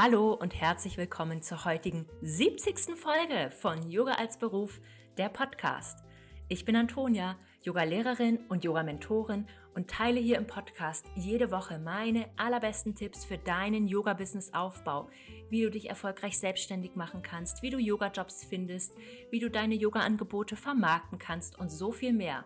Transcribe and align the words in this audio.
Hallo 0.00 0.32
und 0.32 0.54
herzlich 0.54 0.96
willkommen 0.96 1.42
zur 1.42 1.64
heutigen 1.64 2.06
70. 2.22 2.96
Folge 2.96 3.50
von 3.50 3.82
Yoga 3.90 4.12
als 4.12 4.38
Beruf, 4.38 4.80
der 5.16 5.28
Podcast. 5.28 6.04
Ich 6.46 6.64
bin 6.64 6.76
Antonia, 6.76 7.36
Yoga-Lehrerin 7.62 8.38
und 8.48 8.62
Yoga-Mentorin 8.62 9.48
und 9.74 9.90
teile 9.90 10.20
hier 10.20 10.38
im 10.38 10.46
Podcast 10.46 11.04
jede 11.16 11.50
Woche 11.50 11.80
meine 11.80 12.26
allerbesten 12.36 12.94
Tipps 12.94 13.24
für 13.24 13.38
deinen 13.38 13.88
Yoga-Business-Aufbau, 13.88 15.10
wie 15.50 15.62
du 15.62 15.70
dich 15.72 15.88
erfolgreich 15.88 16.38
selbstständig 16.38 16.94
machen 16.94 17.22
kannst, 17.22 17.62
wie 17.62 17.70
du 17.70 17.78
Yoga-Jobs 17.78 18.44
findest, 18.44 18.94
wie 19.32 19.40
du 19.40 19.50
deine 19.50 19.74
Yoga-Angebote 19.74 20.54
vermarkten 20.54 21.18
kannst 21.18 21.58
und 21.58 21.70
so 21.70 21.90
viel 21.90 22.12
mehr. 22.12 22.44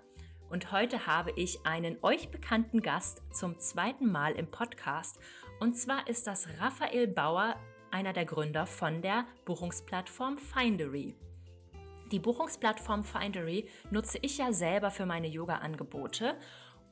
Und 0.49 0.73
heute 0.73 1.07
habe 1.07 1.33
ich 1.37 1.67
einen 1.67 1.99
euch 2.01 2.31
bekannten 2.31 2.81
Gast 2.81 3.23
zum 3.31 3.59
zweiten 3.59 4.11
Mal 4.11 4.33
im 4.33 4.51
Podcast 4.51 5.19
und 5.63 5.75
zwar 5.75 6.09
ist 6.09 6.27
das 6.27 6.49
Raphael 6.59 7.07
Bauer, 7.07 7.55
einer 7.93 8.13
der 8.13 8.25
Gründer 8.25 8.67
von 8.67 9.01
der 9.01 9.27
Buchungsplattform 9.45 10.37
Findery. 10.37 11.15
Die 12.11 12.19
Buchungsplattform 12.19 13.05
Findery 13.05 13.69
nutze 13.93 14.19
ich 14.23 14.39
ja 14.39 14.53
selber 14.53 14.91
für 14.91 15.07
meine 15.07 15.29
Yoga-Angebote 15.29 16.35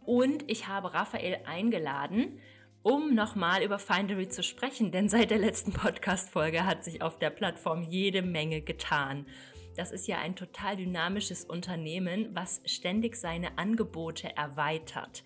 und 0.07 0.49
ich 0.49 0.69
habe 0.69 0.95
Raphael 0.95 1.41
eingeladen, 1.47 2.39
um 2.85 3.13
nochmal 3.13 3.65
über 3.65 3.81
Findery 3.81 4.29
zu 4.29 4.45
sprechen, 4.45 4.93
denn 4.93 5.09
seit 5.09 5.33
der 5.33 5.39
letzten 5.39 5.73
Podcast-Folge 5.73 6.65
hat 6.65 6.85
sich 6.85 7.03
auf 7.03 7.19
der 7.19 7.31
Plattform 7.31 7.83
jede 7.83 8.23
Menge 8.23 8.61
getan. 8.61 9.27
Das 9.75 9.91
ist 9.91 10.07
ja 10.07 10.19
ein 10.19 10.37
total 10.37 10.77
dynamisches 10.77 11.45
Unternehmen, 11.45 12.29
was 12.35 12.63
ständig 12.67 13.17
seine 13.17 13.59
Angebote 13.59 14.37
erweitert. 14.37 15.25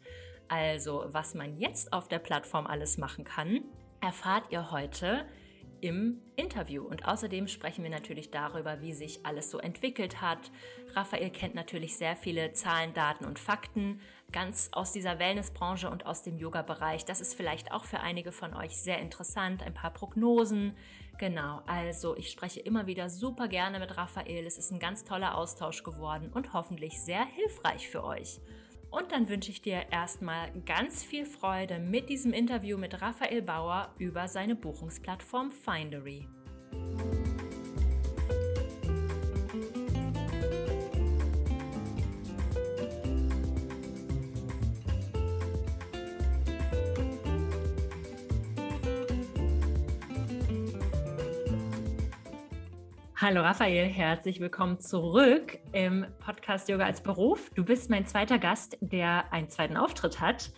Also, 0.48 1.04
was 1.08 1.34
man 1.34 1.56
jetzt 1.56 1.92
auf 1.92 2.08
der 2.08 2.18
Plattform 2.18 2.66
alles 2.66 2.98
machen 2.98 3.24
kann, 3.24 3.64
erfahrt 4.00 4.50
ihr 4.50 4.70
heute 4.70 5.26
im 5.84 6.22
Interview. 6.36 6.82
Und 6.82 7.06
außerdem 7.06 7.46
sprechen 7.46 7.82
wir 7.82 7.90
natürlich 7.90 8.30
darüber, 8.30 8.80
wie 8.80 8.94
sich 8.94 9.26
alles 9.26 9.50
so 9.50 9.58
entwickelt 9.58 10.22
hat. 10.22 10.50
Raphael 10.94 11.28
kennt 11.28 11.54
natürlich 11.54 11.98
sehr 11.98 12.16
viele 12.16 12.52
Zahlen, 12.52 12.94
Daten 12.94 13.26
und 13.26 13.38
Fakten, 13.38 14.00
ganz 14.32 14.70
aus 14.72 14.92
dieser 14.92 15.18
Wellnessbranche 15.18 15.90
und 15.90 16.06
aus 16.06 16.22
dem 16.22 16.38
Yoga-Bereich. 16.38 17.04
Das 17.04 17.20
ist 17.20 17.34
vielleicht 17.34 17.70
auch 17.70 17.84
für 17.84 18.00
einige 18.00 18.32
von 18.32 18.54
euch 18.54 18.78
sehr 18.78 18.98
interessant. 18.98 19.62
Ein 19.62 19.74
paar 19.74 19.92
Prognosen. 19.92 20.74
Genau, 21.18 21.60
also 21.66 22.16
ich 22.16 22.30
spreche 22.30 22.60
immer 22.60 22.86
wieder 22.86 23.10
super 23.10 23.46
gerne 23.46 23.78
mit 23.78 23.96
Raphael. 23.96 24.46
Es 24.46 24.56
ist 24.56 24.72
ein 24.72 24.80
ganz 24.80 25.04
toller 25.04 25.36
Austausch 25.36 25.82
geworden 25.82 26.30
und 26.32 26.54
hoffentlich 26.54 26.98
sehr 27.00 27.26
hilfreich 27.26 27.88
für 27.90 28.04
euch. 28.04 28.40
Und 28.96 29.10
dann 29.10 29.28
wünsche 29.28 29.50
ich 29.50 29.60
dir 29.60 29.86
erstmal 29.90 30.52
ganz 30.66 31.02
viel 31.02 31.26
Freude 31.26 31.80
mit 31.80 32.08
diesem 32.08 32.32
Interview 32.32 32.78
mit 32.78 33.02
Raphael 33.02 33.42
Bauer 33.42 33.92
über 33.98 34.28
seine 34.28 34.54
Buchungsplattform 34.54 35.50
Findery. 35.50 36.28
Hallo 53.16 53.42
Raphael, 53.42 53.86
herzlich 53.86 54.40
willkommen 54.40 54.80
zurück 54.80 55.60
im 55.72 56.04
Podcast 56.18 56.68
Yoga 56.68 56.84
als 56.84 57.00
Beruf. 57.00 57.48
Du 57.54 57.64
bist 57.64 57.88
mein 57.88 58.06
zweiter 58.06 58.40
Gast, 58.40 58.76
der 58.80 59.32
einen 59.32 59.48
zweiten 59.48 59.76
Auftritt 59.76 60.18
hat. 60.20 60.50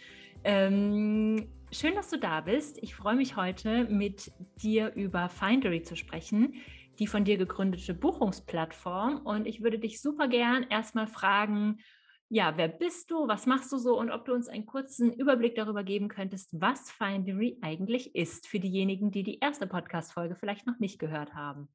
Ähm, 0.43 1.53
schön, 1.71 1.95
dass 1.95 2.09
du 2.09 2.19
da 2.19 2.41
bist. 2.41 2.79
Ich 2.83 2.95
freue 2.95 3.15
mich 3.15 3.37
heute 3.37 3.85
mit 3.91 4.33
dir 4.63 4.95
über 4.95 5.29
Findery 5.29 5.83
zu 5.83 5.97
sprechen, 5.97 6.55
die 6.99 7.07
von 7.07 7.25
dir 7.25 7.37
gegründete 7.37 7.93
Buchungsplattform. 7.93 9.19
Und 9.19 9.47
ich 9.47 9.63
würde 9.63 9.79
dich 9.79 10.01
super 10.01 10.27
gern 10.27 10.63
erstmal 10.71 11.09
fragen, 11.09 11.81
ja, 12.31 12.57
wer 12.57 12.69
bist 12.69 13.11
du, 13.11 13.29
was 13.29 13.45
machst 13.45 13.71
du 13.71 13.77
so 13.77 13.99
und 13.99 14.11
ob 14.11 14.25
du 14.25 14.33
uns 14.33 14.49
einen 14.49 14.65
kurzen 14.65 15.13
Überblick 15.13 15.57
darüber 15.57 15.85
geben 15.85 16.09
könntest, 16.09 16.59
was 16.59 16.91
Findery 16.91 17.59
eigentlich 17.61 18.15
ist 18.15 18.49
für 18.49 18.61
diejenigen, 18.61 19.11
die 19.11 19.25
die 19.25 19.41
erste 19.41 19.67
Podcast-Folge 19.67 20.37
vielleicht 20.37 20.67
noch 20.67 20.79
nicht 20.79 20.99
gehört 20.99 21.35
haben. 21.35 21.69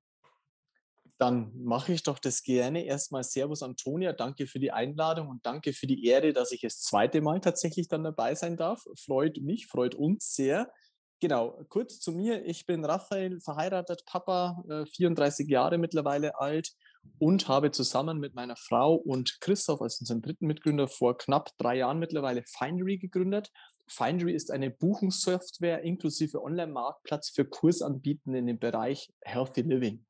Dann 1.22 1.52
mache 1.56 1.94
ich 1.94 2.02
doch 2.02 2.18
das 2.18 2.42
gerne. 2.42 2.84
Erstmal 2.84 3.24
Servus 3.24 3.62
Antonia, 3.62 4.12
danke 4.12 4.48
für 4.48 4.58
die 4.58 4.72
Einladung 4.72 5.28
und 5.28 5.46
danke 5.46 5.72
für 5.72 5.86
die 5.86 6.04
Ehre, 6.04 6.34
dass 6.34 6.52
ich 6.52 6.62
das 6.62 6.82
zweite 6.82 7.22
Mal 7.22 7.42
tatsächlich 7.42 7.88
dann 7.88 8.04
dabei 8.04 8.34
sein 8.34 8.58
darf. 8.58 8.84
Freut 8.98 9.38
mich, 9.38 9.68
freut 9.68 9.94
uns 9.94 10.34
sehr. 10.34 10.74
Genau, 11.20 11.64
kurz 11.70 12.00
zu 12.00 12.12
mir. 12.12 12.44
Ich 12.48 12.66
bin 12.66 12.84
Raphael, 12.84 13.40
verheiratet, 13.40 14.04
Papa, 14.08 14.64
34 14.96 15.48
äh, 15.48 15.52
Jahre 15.52 15.78
mittlerweile 15.78 16.40
alt 16.40 16.72
und 17.20 17.48
habe 17.48 17.70
zusammen 17.70 18.18
mit 18.18 18.34
meiner 18.34 18.56
Frau 18.56 18.96
und 18.96 19.42
Christoph 19.42 19.84
als 19.84 20.00
unseren 20.00 20.24
dritten 20.24 20.48
Mitgründer 20.48 20.88
vor 20.88 21.20
knapp 21.20 21.52
drei 21.60 21.78
Jahren 21.78 22.00
mittlerweile 22.00 22.42
Findery 22.48 22.98
gegründet. 22.98 23.52
Findery 23.88 24.34
ist 24.34 24.50
eine 24.50 24.72
Buchungssoftware 24.72 25.84
inklusive 25.84 26.42
Online-Marktplatz 26.42 27.30
für 27.30 27.46
Kursanbieten 27.46 28.34
in 28.34 28.48
dem 28.48 28.58
Bereich 28.58 29.14
Healthy 29.22 29.62
Living. 29.62 30.04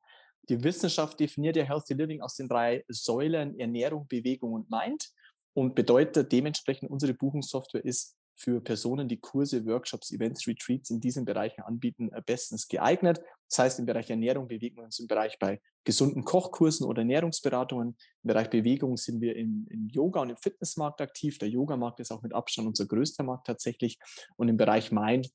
Die 0.48 0.62
Wissenschaft 0.62 1.20
definiert 1.20 1.56
ja 1.56 1.64
Healthy 1.64 1.94
Living 1.94 2.20
aus 2.20 2.34
den 2.36 2.48
drei 2.48 2.84
Säulen 2.88 3.58
Ernährung, 3.58 4.06
Bewegung 4.08 4.52
und 4.52 4.70
Mind 4.70 5.10
und 5.54 5.74
bedeutet 5.74 6.32
dementsprechend, 6.32 6.90
unsere 6.90 7.14
Buchungssoftware 7.14 7.84
ist 7.84 8.16
für 8.34 8.60
Personen, 8.60 9.08
die 9.08 9.20
Kurse, 9.20 9.64
Workshops, 9.66 10.10
Events, 10.10 10.46
Retreats 10.48 10.90
in 10.90 11.00
diesen 11.00 11.24
Bereichen 11.24 11.62
anbieten, 11.62 12.10
äh, 12.12 12.22
bestens 12.24 12.66
geeignet. 12.66 13.20
Das 13.48 13.58
heißt, 13.58 13.78
im 13.78 13.86
Bereich 13.86 14.10
Ernährung 14.10 14.48
bewegen 14.48 14.76
wir 14.76 14.84
uns 14.84 14.98
im 14.98 15.06
Bereich 15.06 15.38
bei 15.38 15.60
gesunden 15.84 16.24
Kochkursen 16.24 16.86
oder 16.86 17.02
Ernährungsberatungen. 17.02 17.88
Im 17.88 18.28
Bereich 18.28 18.50
Bewegung 18.50 18.96
sind 18.96 19.20
wir 19.20 19.36
im, 19.36 19.66
im 19.70 19.88
Yoga 19.88 20.22
und 20.22 20.30
im 20.30 20.36
Fitnessmarkt 20.36 21.00
aktiv. 21.00 21.38
Der 21.38 21.48
Yogamarkt 21.48 22.00
ist 22.00 22.10
auch 22.10 22.22
mit 22.22 22.34
Abstand 22.34 22.68
unser 22.68 22.86
größter 22.86 23.22
Markt 23.22 23.46
tatsächlich. 23.46 23.98
Und 24.36 24.48
im 24.48 24.56
Bereich 24.56 24.90
Mind 24.90 25.30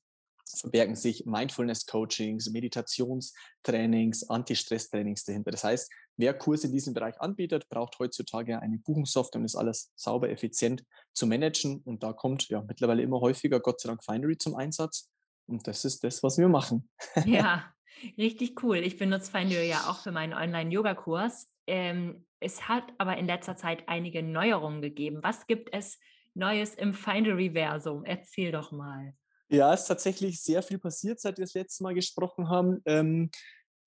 verbergen 0.56 0.96
sich 0.96 1.26
Mindfulness-Coachings, 1.26 2.50
Meditationstrainings, 2.50 4.28
Anti-Stress-Trainings 4.28 5.24
dahinter. 5.24 5.50
Das 5.50 5.64
heißt, 5.64 5.90
wer 6.16 6.34
Kurse 6.34 6.68
in 6.68 6.72
diesem 6.72 6.94
Bereich 6.94 7.20
anbietet, 7.20 7.68
braucht 7.68 7.98
heutzutage 7.98 8.60
eine 8.60 8.78
Buchungssoftware, 8.78 9.40
um 9.40 9.44
das 9.44 9.56
alles 9.56 9.92
sauber, 9.96 10.30
effizient 10.30 10.84
zu 11.12 11.26
managen. 11.26 11.82
Und 11.84 12.02
da 12.02 12.12
kommt 12.12 12.48
ja 12.48 12.62
mittlerweile 12.62 13.02
immer 13.02 13.20
häufiger, 13.20 13.60
Gott 13.60 13.80
sei 13.80 13.88
Dank, 13.88 14.04
Findery 14.04 14.38
zum 14.38 14.54
Einsatz. 14.54 15.10
Und 15.46 15.66
das 15.66 15.84
ist 15.84 16.04
das, 16.04 16.22
was 16.22 16.38
wir 16.38 16.48
machen. 16.48 16.88
Ja, 17.24 17.72
richtig 18.18 18.62
cool. 18.62 18.78
Ich 18.78 18.98
benutze 18.98 19.30
Findery 19.30 19.68
ja 19.68 19.88
auch 19.88 20.00
für 20.00 20.12
meinen 20.12 20.34
Online-Yoga-Kurs. 20.34 21.48
Ähm, 21.66 22.26
es 22.40 22.68
hat 22.68 22.84
aber 22.98 23.16
in 23.16 23.26
letzter 23.26 23.56
Zeit 23.56 23.88
einige 23.88 24.22
Neuerungen 24.22 24.82
gegeben. 24.82 25.20
Was 25.22 25.46
gibt 25.46 25.72
es 25.72 25.98
Neues 26.34 26.74
im 26.74 26.94
Findery-Versum? 26.94 28.04
Erzähl 28.04 28.52
doch 28.52 28.70
mal. 28.70 29.14
Ja, 29.50 29.72
es 29.72 29.82
ist 29.82 29.86
tatsächlich 29.86 30.42
sehr 30.42 30.62
viel 30.62 30.78
passiert, 30.78 31.20
seit 31.20 31.38
wir 31.38 31.44
das 31.44 31.54
letzte 31.54 31.82
Mal 31.82 31.94
gesprochen 31.94 32.50
haben. 32.50 32.82
Ähm, 32.84 33.30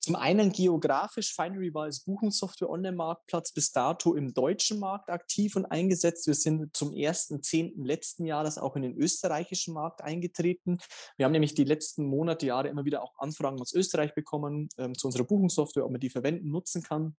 zum 0.03 0.15
einen 0.15 0.51
geografisch, 0.51 1.35
Finery 1.35 1.75
war 1.75 1.83
als 1.83 1.99
Buchungssoftware 1.99 2.71
Online-Marktplatz 2.71 3.51
bis 3.51 3.71
dato 3.71 4.15
im 4.15 4.33
deutschen 4.33 4.79
Markt 4.79 5.11
aktiv 5.11 5.55
und 5.55 5.67
eingesetzt. 5.67 6.25
Wir 6.25 6.33
sind 6.33 6.75
zum 6.75 6.89
1.10. 6.89 7.85
letzten 7.85 8.25
Jahres 8.25 8.57
auch 8.57 8.75
in 8.75 8.81
den 8.81 8.97
österreichischen 8.97 9.75
Markt 9.75 10.01
eingetreten. 10.01 10.79
Wir 11.17 11.25
haben 11.25 11.33
nämlich 11.33 11.53
die 11.53 11.65
letzten 11.65 12.05
Monate, 12.05 12.47
Jahre 12.47 12.67
immer 12.67 12.83
wieder 12.83 13.03
auch 13.03 13.13
Anfragen 13.19 13.61
aus 13.61 13.73
Österreich 13.73 14.15
bekommen 14.15 14.69
ähm, 14.79 14.97
zu 14.97 15.05
unserer 15.05 15.25
Buchungssoftware, 15.25 15.85
ob 15.85 15.91
man 15.91 16.01
die 16.01 16.09
verwenden, 16.09 16.49
nutzen 16.49 16.81
kann. 16.81 17.15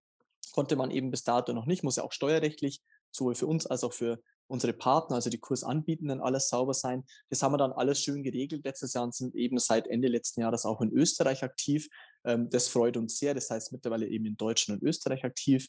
Konnte 0.51 0.75
man 0.75 0.91
eben 0.91 1.13
bis 1.13 1.23
dato 1.23 1.53
noch 1.53 1.67
nicht, 1.67 1.85
muss 1.85 1.97
ja 1.97 2.03
auch 2.03 2.13
steuerrechtlich 2.13 2.83
sowohl 3.13 3.37
für 3.37 3.47
uns 3.47 3.67
als 3.67 3.85
auch 3.85 3.93
für 3.93 4.21
unsere 4.47 4.73
Partner, 4.73 5.17
also 5.17 5.31
die 5.31 5.39
Kursanbietenden, 5.39 6.21
alles 6.21 6.49
sauber 6.49 6.75
sein. 6.75 7.05
Das 7.31 7.43
haben 7.43 7.53
wir 7.53 7.59
dann 7.59 7.73
alles 7.73 8.03
schön 8.03 8.23
geregelt 8.23 8.65
letztes 8.65 8.95
Jahr 8.95 9.11
sind 9.13 9.35
eben 9.35 9.59
seit 9.59 9.87
Ende 9.87 10.09
letzten 10.09 10.41
Jahres 10.41 10.65
auch 10.65 10.81
in 10.81 10.93
Österreich 10.93 11.43
aktiv. 11.43 11.89
Ähm, 12.25 12.49
das 12.51 12.69
freut 12.69 12.97
uns 12.97 13.19
sehr. 13.19 13.35
Das 13.35 13.51
heißt 13.51 13.73
mittlerweile 13.73 14.07
eben 14.07 14.27
in 14.27 14.37
Deutschland 14.37 14.83
und 14.83 14.89
Österreich 14.89 15.25
aktiv. 15.25 15.69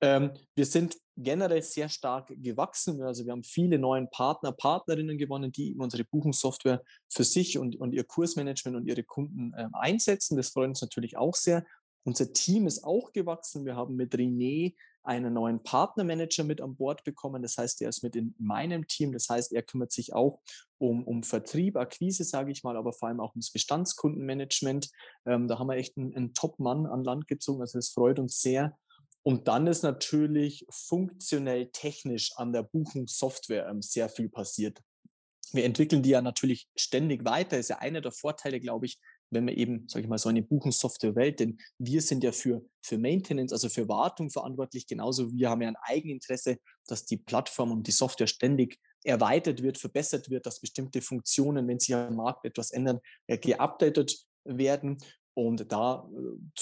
Ähm, 0.00 0.32
wir 0.54 0.66
sind 0.66 0.96
generell 1.16 1.62
sehr 1.62 1.88
stark 1.88 2.32
gewachsen. 2.36 3.00
Also 3.02 3.24
wir 3.24 3.32
haben 3.32 3.44
viele 3.44 3.78
neue 3.78 4.06
Partner, 4.06 4.52
Partnerinnen 4.52 5.16
gewonnen, 5.16 5.52
die 5.52 5.70
eben 5.70 5.80
unsere 5.80 6.04
Buchungssoftware 6.04 6.82
für 7.08 7.24
sich 7.24 7.58
und, 7.58 7.76
und 7.76 7.92
ihr 7.92 8.04
Kursmanagement 8.04 8.76
und 8.76 8.86
ihre 8.86 9.04
Kunden 9.04 9.52
ähm, 9.56 9.70
einsetzen. 9.74 10.36
Das 10.36 10.50
freut 10.50 10.68
uns 10.68 10.82
natürlich 10.82 11.16
auch 11.16 11.34
sehr. 11.34 11.64
Unser 12.04 12.32
Team 12.32 12.66
ist 12.66 12.84
auch 12.84 13.12
gewachsen. 13.12 13.64
Wir 13.64 13.76
haben 13.76 13.96
mit 13.96 14.14
René 14.14 14.74
einen 15.04 15.34
neuen 15.34 15.62
Partnermanager 15.62 16.44
mit 16.44 16.60
an 16.60 16.76
Bord 16.76 17.04
bekommen. 17.04 17.42
Das 17.42 17.58
heißt, 17.58 17.82
er 17.82 17.90
ist 17.90 18.02
mit 18.02 18.16
in 18.16 18.34
meinem 18.38 18.86
Team. 18.86 19.12
Das 19.12 19.28
heißt, 19.28 19.52
er 19.52 19.62
kümmert 19.62 19.92
sich 19.92 20.14
auch 20.14 20.40
um, 20.78 21.04
um 21.04 21.22
Vertrieb, 21.22 21.76
Akquise, 21.76 22.24
sage 22.24 22.50
ich 22.52 22.64
mal, 22.64 22.76
aber 22.76 22.92
vor 22.92 23.08
allem 23.08 23.20
auch 23.20 23.32
ums 23.34 23.52
Bestandskundenmanagement. 23.52 24.90
Ähm, 25.26 25.46
da 25.48 25.58
haben 25.58 25.68
wir 25.68 25.76
echt 25.76 25.96
einen, 25.96 26.14
einen 26.14 26.34
Top-Mann 26.34 26.86
an 26.86 27.04
Land 27.04 27.28
gezogen. 27.28 27.60
Also 27.60 27.78
das 27.78 27.90
freut 27.90 28.18
uns 28.18 28.40
sehr. 28.40 28.76
Und 29.22 29.48
dann 29.48 29.66
ist 29.66 29.82
natürlich 29.82 30.66
funktionell 30.70 31.70
technisch 31.72 32.32
an 32.36 32.52
der 32.52 32.62
Buchungssoftware 32.62 33.68
ähm, 33.68 33.80
sehr 33.80 34.08
viel 34.08 34.28
passiert. 34.28 34.80
Wir 35.52 35.64
entwickeln 35.64 36.02
die 36.02 36.10
ja 36.10 36.20
natürlich 36.20 36.68
ständig 36.76 37.24
weiter. 37.24 37.58
Ist 37.58 37.70
ja 37.70 37.78
einer 37.78 38.00
der 38.00 38.12
Vorteile, 38.12 38.60
glaube 38.60 38.86
ich, 38.86 38.98
wenn 39.30 39.44
man 39.44 39.54
eben, 39.54 39.88
sage 39.88 40.04
ich 40.04 40.08
mal, 40.08 40.18
so 40.18 40.28
eine 40.28 40.42
Buchungssoftware 40.42 41.16
wählt, 41.16 41.40
denn 41.40 41.58
wir 41.78 42.00
sind 42.02 42.24
ja 42.24 42.32
für, 42.32 42.64
für 42.80 42.98
Maintenance, 42.98 43.52
also 43.52 43.68
für 43.68 43.88
Wartung 43.88 44.30
verantwortlich, 44.30 44.86
genauso 44.86 45.32
wir 45.32 45.50
haben 45.50 45.62
ja 45.62 45.68
ein 45.68 45.76
Eigeninteresse, 45.82 46.58
dass 46.86 47.04
die 47.04 47.16
Plattform 47.16 47.72
und 47.72 47.86
die 47.86 47.92
Software 47.92 48.26
ständig 48.26 48.78
erweitert 49.04 49.62
wird, 49.62 49.78
verbessert 49.78 50.30
wird, 50.30 50.46
dass 50.46 50.60
bestimmte 50.60 51.02
Funktionen, 51.02 51.68
wenn 51.68 51.78
sich 51.78 51.94
am 51.94 52.16
Markt 52.16 52.44
etwas 52.44 52.70
ändern, 52.70 53.00
äh, 53.26 53.38
geupdatet 53.38 54.24
werden. 54.44 54.98
Und 55.34 55.70
da 55.72 56.08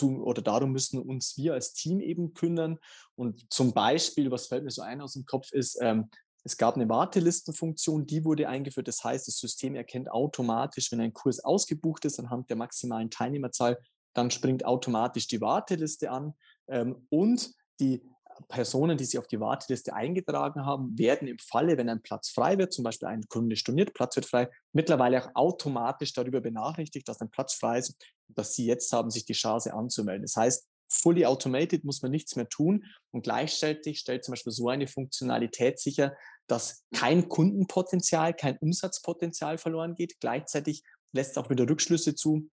äh, 0.00 0.04
oder 0.04 0.42
darum 0.42 0.72
müssen 0.72 0.98
uns 0.98 1.36
wir 1.36 1.54
als 1.54 1.72
Team 1.74 2.00
eben 2.00 2.34
kümmern. 2.34 2.78
Und 3.14 3.52
zum 3.52 3.72
Beispiel, 3.72 4.30
was 4.30 4.48
fällt 4.48 4.64
mir 4.64 4.70
so 4.70 4.82
ein 4.82 5.00
aus 5.00 5.12
dem 5.12 5.24
Kopf, 5.24 5.52
ist, 5.52 5.78
ähm, 5.80 6.08
es 6.44 6.56
gab 6.56 6.74
eine 6.74 6.88
Wartelistenfunktion, 6.88 8.06
die 8.06 8.24
wurde 8.24 8.48
eingeführt. 8.48 8.88
Das 8.88 9.04
heißt, 9.04 9.28
das 9.28 9.38
System 9.38 9.74
erkennt 9.74 10.10
automatisch, 10.10 10.90
wenn 10.90 11.00
ein 11.00 11.12
Kurs 11.12 11.40
ausgebucht 11.40 12.04
ist 12.04 12.18
anhand 12.18 12.50
der 12.50 12.56
maximalen 12.56 13.10
Teilnehmerzahl, 13.10 13.78
dann 14.14 14.30
springt 14.30 14.64
automatisch 14.64 15.28
die 15.28 15.40
Warteliste 15.40 16.10
an. 16.10 16.34
Ähm, 16.68 17.06
und 17.10 17.54
die 17.80 18.02
Personen, 18.48 18.96
die 18.96 19.04
sich 19.04 19.18
auf 19.18 19.26
die 19.26 19.40
Warteliste 19.40 19.94
eingetragen 19.94 20.64
haben, 20.64 20.98
werden 20.98 21.28
im 21.28 21.38
Falle, 21.38 21.76
wenn 21.76 21.88
ein 21.88 22.02
Platz 22.02 22.30
frei 22.30 22.58
wird, 22.58 22.72
zum 22.72 22.84
Beispiel 22.84 23.08
ein 23.08 23.22
Kunde 23.28 23.56
storniert, 23.56 23.94
Platz 23.94 24.16
wird 24.16 24.26
frei, 24.26 24.48
mittlerweile 24.72 25.22
auch 25.22 25.30
automatisch 25.34 26.12
darüber 26.12 26.40
benachrichtigt, 26.40 27.08
dass 27.08 27.20
ein 27.20 27.30
Platz 27.30 27.54
frei 27.54 27.78
ist, 27.78 27.96
dass 28.28 28.54
sie 28.54 28.66
jetzt 28.66 28.92
haben, 28.92 29.10
sich 29.10 29.24
die 29.24 29.34
Chance 29.34 29.72
anzumelden. 29.72 30.22
Das 30.22 30.36
heißt, 30.36 30.66
fully 30.92 31.24
automated 31.24 31.84
muss 31.84 32.02
man 32.02 32.10
nichts 32.10 32.36
mehr 32.36 32.48
tun 32.48 32.84
und 33.10 33.22
gleichzeitig 33.22 33.98
stellt 33.98 34.24
zum 34.24 34.32
Beispiel 34.32 34.52
so 34.52 34.68
eine 34.68 34.86
Funktionalität 34.86 35.80
sicher, 35.80 36.14
dass 36.46 36.84
kein 36.94 37.28
Kundenpotenzial, 37.28 38.34
kein 38.34 38.58
Umsatzpotenzial 38.58 39.58
verloren 39.58 39.94
geht. 39.94 40.20
Gleichzeitig 40.20 40.82
lässt 41.12 41.32
es 41.32 41.38
auch 41.38 41.50
wieder 41.50 41.68
Rückschlüsse 41.68 42.14
zu, 42.14 42.48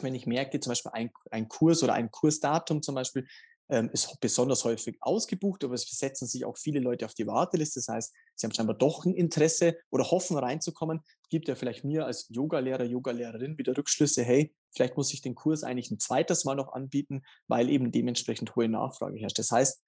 wenn 0.00 0.14
ich 0.14 0.26
merke, 0.26 0.58
zum 0.60 0.70
Beispiel 0.70 0.92
ein, 0.94 1.10
ein 1.30 1.48
Kurs 1.48 1.82
oder 1.82 1.92
ein 1.92 2.10
Kursdatum 2.10 2.82
zum 2.82 2.94
Beispiel 2.94 3.26
ähm, 3.68 3.90
ist 3.92 4.20
besonders 4.20 4.64
häufig 4.64 4.96
ausgebucht, 5.00 5.64
aber 5.64 5.74
es 5.74 5.82
setzen 5.82 6.26
sich 6.26 6.44
auch 6.44 6.58
viele 6.58 6.80
Leute 6.80 7.06
auf 7.06 7.14
die 7.14 7.26
Warteliste. 7.26 7.80
Das 7.80 7.88
heißt, 7.88 8.14
sie 8.34 8.46
haben 8.46 8.54
scheinbar 8.54 8.76
doch 8.76 9.04
ein 9.04 9.14
Interesse 9.14 9.76
oder 9.90 10.10
hoffen 10.10 10.36
reinzukommen. 10.36 11.00
Gibt 11.30 11.48
ja 11.48 11.54
vielleicht 11.54 11.84
mir 11.84 12.06
als 12.06 12.28
Yogalehrer, 12.28 12.84
Yogalehrerin 12.84 13.58
wieder 13.58 13.76
Rückschlüsse, 13.76 14.22
hey, 14.22 14.54
vielleicht 14.74 14.96
muss 14.96 15.12
ich 15.12 15.22
den 15.22 15.34
Kurs 15.34 15.64
eigentlich 15.64 15.90
ein 15.90 15.98
zweites 15.98 16.44
Mal 16.44 16.54
noch 16.54 16.72
anbieten, 16.72 17.22
weil 17.48 17.70
eben 17.70 17.92
dementsprechend 17.92 18.54
hohe 18.56 18.68
Nachfrage 18.68 19.18
herrscht. 19.18 19.38
Das 19.38 19.50
heißt, 19.50 19.82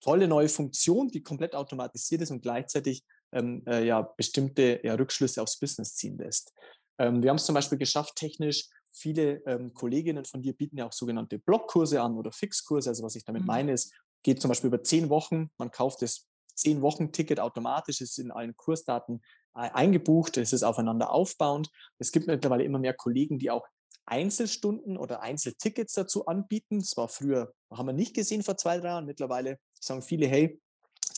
tolle 0.00 0.28
neue 0.28 0.48
Funktion, 0.48 1.08
die 1.08 1.22
komplett 1.22 1.54
automatisiert 1.54 2.20
ist 2.20 2.30
und 2.30 2.42
gleichzeitig 2.42 3.04
ähm, 3.32 3.62
äh, 3.66 3.86
ja, 3.86 4.02
bestimmte 4.02 4.80
ja, 4.84 4.94
Rückschlüsse 4.94 5.40
aufs 5.40 5.58
Business 5.58 5.94
ziehen 5.94 6.18
lässt. 6.18 6.52
Ähm, 6.98 7.22
wir 7.22 7.30
haben 7.30 7.36
es 7.36 7.46
zum 7.46 7.54
Beispiel 7.54 7.78
geschafft, 7.78 8.16
technisch 8.16 8.68
viele 8.94 9.42
ähm, 9.46 9.74
Kolleginnen 9.74 10.24
von 10.24 10.40
dir 10.40 10.54
bieten 10.54 10.78
ja 10.78 10.86
auch 10.86 10.92
sogenannte 10.92 11.38
Blockkurse 11.38 12.00
an 12.00 12.16
oder 12.16 12.32
Fixkurse. 12.32 12.88
Also 12.88 13.02
was 13.02 13.16
ich 13.16 13.24
damit 13.24 13.42
mhm. 13.42 13.46
meine 13.46 13.72
ist, 13.72 13.92
geht 14.22 14.40
zum 14.40 14.48
Beispiel 14.48 14.68
über 14.68 14.82
zehn 14.82 15.10
Wochen, 15.10 15.50
man 15.58 15.70
kauft 15.70 16.02
das 16.02 16.28
zehn 16.54 16.80
Wochen 16.80 17.12
Ticket 17.12 17.40
automatisch, 17.40 18.00
ist 18.00 18.18
in 18.18 18.30
allen 18.30 18.56
Kursdaten 18.56 19.22
äh, 19.54 19.70
eingebucht, 19.70 20.36
es 20.36 20.52
ist 20.52 20.62
aufeinander 20.62 21.10
aufbauend. 21.10 21.70
Es 21.98 22.12
gibt 22.12 22.28
mittlerweile 22.28 22.64
immer 22.64 22.78
mehr 22.78 22.94
Kollegen, 22.94 23.38
die 23.38 23.50
auch 23.50 23.66
Einzelstunden 24.06 24.96
oder 24.96 25.22
Einzeltickets 25.22 25.94
dazu 25.94 26.26
anbieten. 26.26 26.78
Das 26.78 26.96
war 26.96 27.08
früher, 27.08 27.52
haben 27.70 27.86
wir 27.86 27.92
nicht 27.92 28.14
gesehen 28.14 28.42
vor 28.42 28.56
zwei, 28.56 28.78
drei 28.78 28.88
Jahren. 28.88 29.06
Mittlerweile 29.06 29.58
sagen 29.80 30.02
viele, 30.02 30.26
hey, 30.26 30.60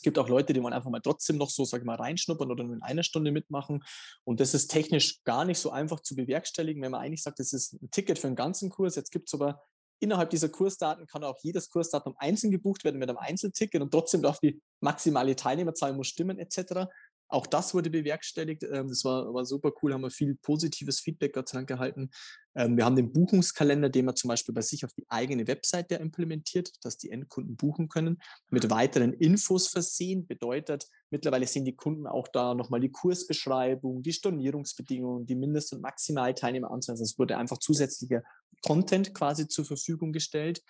gibt 0.07 0.21
auch 0.21 0.29
Leute, 0.29 0.53
die 0.53 0.63
wollen 0.63 0.73
einfach 0.73 0.89
mal 0.89 1.01
trotzdem 1.01 1.37
noch 1.37 1.51
so, 1.51 1.65
sag 1.65 1.81
ich 1.81 1.85
mal, 1.85 1.97
reinschnuppern 1.97 2.49
oder 2.49 2.63
nur 2.63 2.77
in 2.77 2.83
einer 2.83 3.03
Stunde 3.03 3.33
mitmachen. 3.33 3.83
Und 4.23 4.39
das 4.39 4.55
ist 4.55 4.69
technisch 4.69 5.25
gar 5.25 5.45
nicht 5.45 5.59
so 5.59 5.71
einfach 5.71 5.99
zu 5.99 6.15
bewerkstelligen, 6.15 6.81
wenn 6.81 6.93
man 6.93 7.01
eigentlich 7.01 7.25
sagt, 7.25 7.41
das 7.41 7.53
ist 7.53 7.73
ein 7.73 7.91
Ticket 7.91 8.21
für 8.21 8.29
einen 8.29 8.37
ganzen 8.37 8.71
Kurs. 8.71 8.95
Jetzt 8.95 9.11
gibt 9.11 9.29
es 9.29 9.35
aber 9.35 9.61
innerhalb 9.99 10.31
dieser 10.31 10.49
Kursdaten 10.49 11.09
kann 11.09 11.25
auch 11.25 11.39
jedes 11.43 11.71
Kursdatum 11.71 12.15
einzeln 12.19 12.53
gebucht 12.53 12.85
werden 12.85 12.99
mit 12.99 13.09
einem 13.09 13.19
Einzelticket 13.19 13.83
und 13.83 13.91
trotzdem 13.91 14.23
darf 14.23 14.39
die 14.39 14.61
maximale 14.81 15.35
Teilnehmerzahl 15.35 15.93
muss 15.93 16.07
stimmen 16.07 16.39
etc. 16.39 16.87
Auch 17.29 17.47
das 17.47 17.75
wurde 17.75 17.91
bewerkstelligt. 17.91 18.63
Ähm, 18.63 18.89
das 18.89 19.05
war, 19.05 19.33
war 19.35 19.45
super 19.45 19.73
cool, 19.83 19.93
haben 19.93 20.03
wir 20.03 20.11
viel 20.11 20.37
positives 20.37 21.01
Feedback 21.01 21.35
Gott 21.35 21.49
sei 21.49 21.59
Dank 21.59 21.69
gehalten. 21.69 22.11
Ähm, 22.55 22.77
wir 22.77 22.85
haben 22.85 22.97
den 22.97 23.13
Buchungskalender, 23.13 23.89
den 23.89 24.05
man 24.05 24.17
zum 24.17 24.29
Beispiel 24.29 24.55
bei 24.55 24.63
sich 24.63 24.85
auf 24.85 24.93
die 24.93 25.05
eigene 25.09 25.47
Webseite 25.47 25.97
implementiert, 25.97 26.73
dass 26.83 26.97
die 26.97 27.11
Endkunden 27.11 27.57
buchen 27.57 27.89
können, 27.89 28.19
mit 28.51 28.71
weiteren 28.71 29.13
Infos 29.13 29.69
versehen. 29.69 30.27
Bedeutet, 30.27 30.89
mittlerweile 31.11 31.47
sehen 31.47 31.65
die 31.65 31.77
Kunden 31.77 32.07
auch 32.07 32.29
da 32.29 32.55
nochmal 32.55 32.81
die 32.81 32.93
Kursbeschreibung, 32.93 34.03
die 34.03 34.13
Stornierungsbedingungen, 34.13 35.27
die 35.27 35.35
Mindest- 35.35 35.73
und 35.73 35.83
Maximalteilnehmeranzahl. 35.83 36.95
Also 36.95 37.05
es 37.05 37.19
wurde 37.19 37.37
einfach 37.37 37.59
zusätzlicher 37.59 38.23
Content 38.63 39.15
quasi 39.15 39.49
zur 39.49 39.65
Verfügung 39.65 40.13
gestellt. 40.13 40.63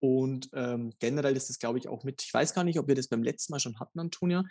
Und 0.00 0.50
ähm, 0.52 0.92
generell 0.98 1.34
ist 1.34 1.48
das, 1.48 1.58
glaube 1.58 1.78
ich, 1.78 1.88
auch 1.88 2.04
mit, 2.04 2.22
ich 2.22 2.34
weiß 2.34 2.52
gar 2.52 2.62
nicht, 2.62 2.78
ob 2.78 2.88
wir 2.88 2.94
das 2.94 3.08
beim 3.08 3.22
letzten 3.22 3.52
Mal 3.52 3.58
schon 3.58 3.80
hatten, 3.80 3.98
Antonia, 3.98 4.44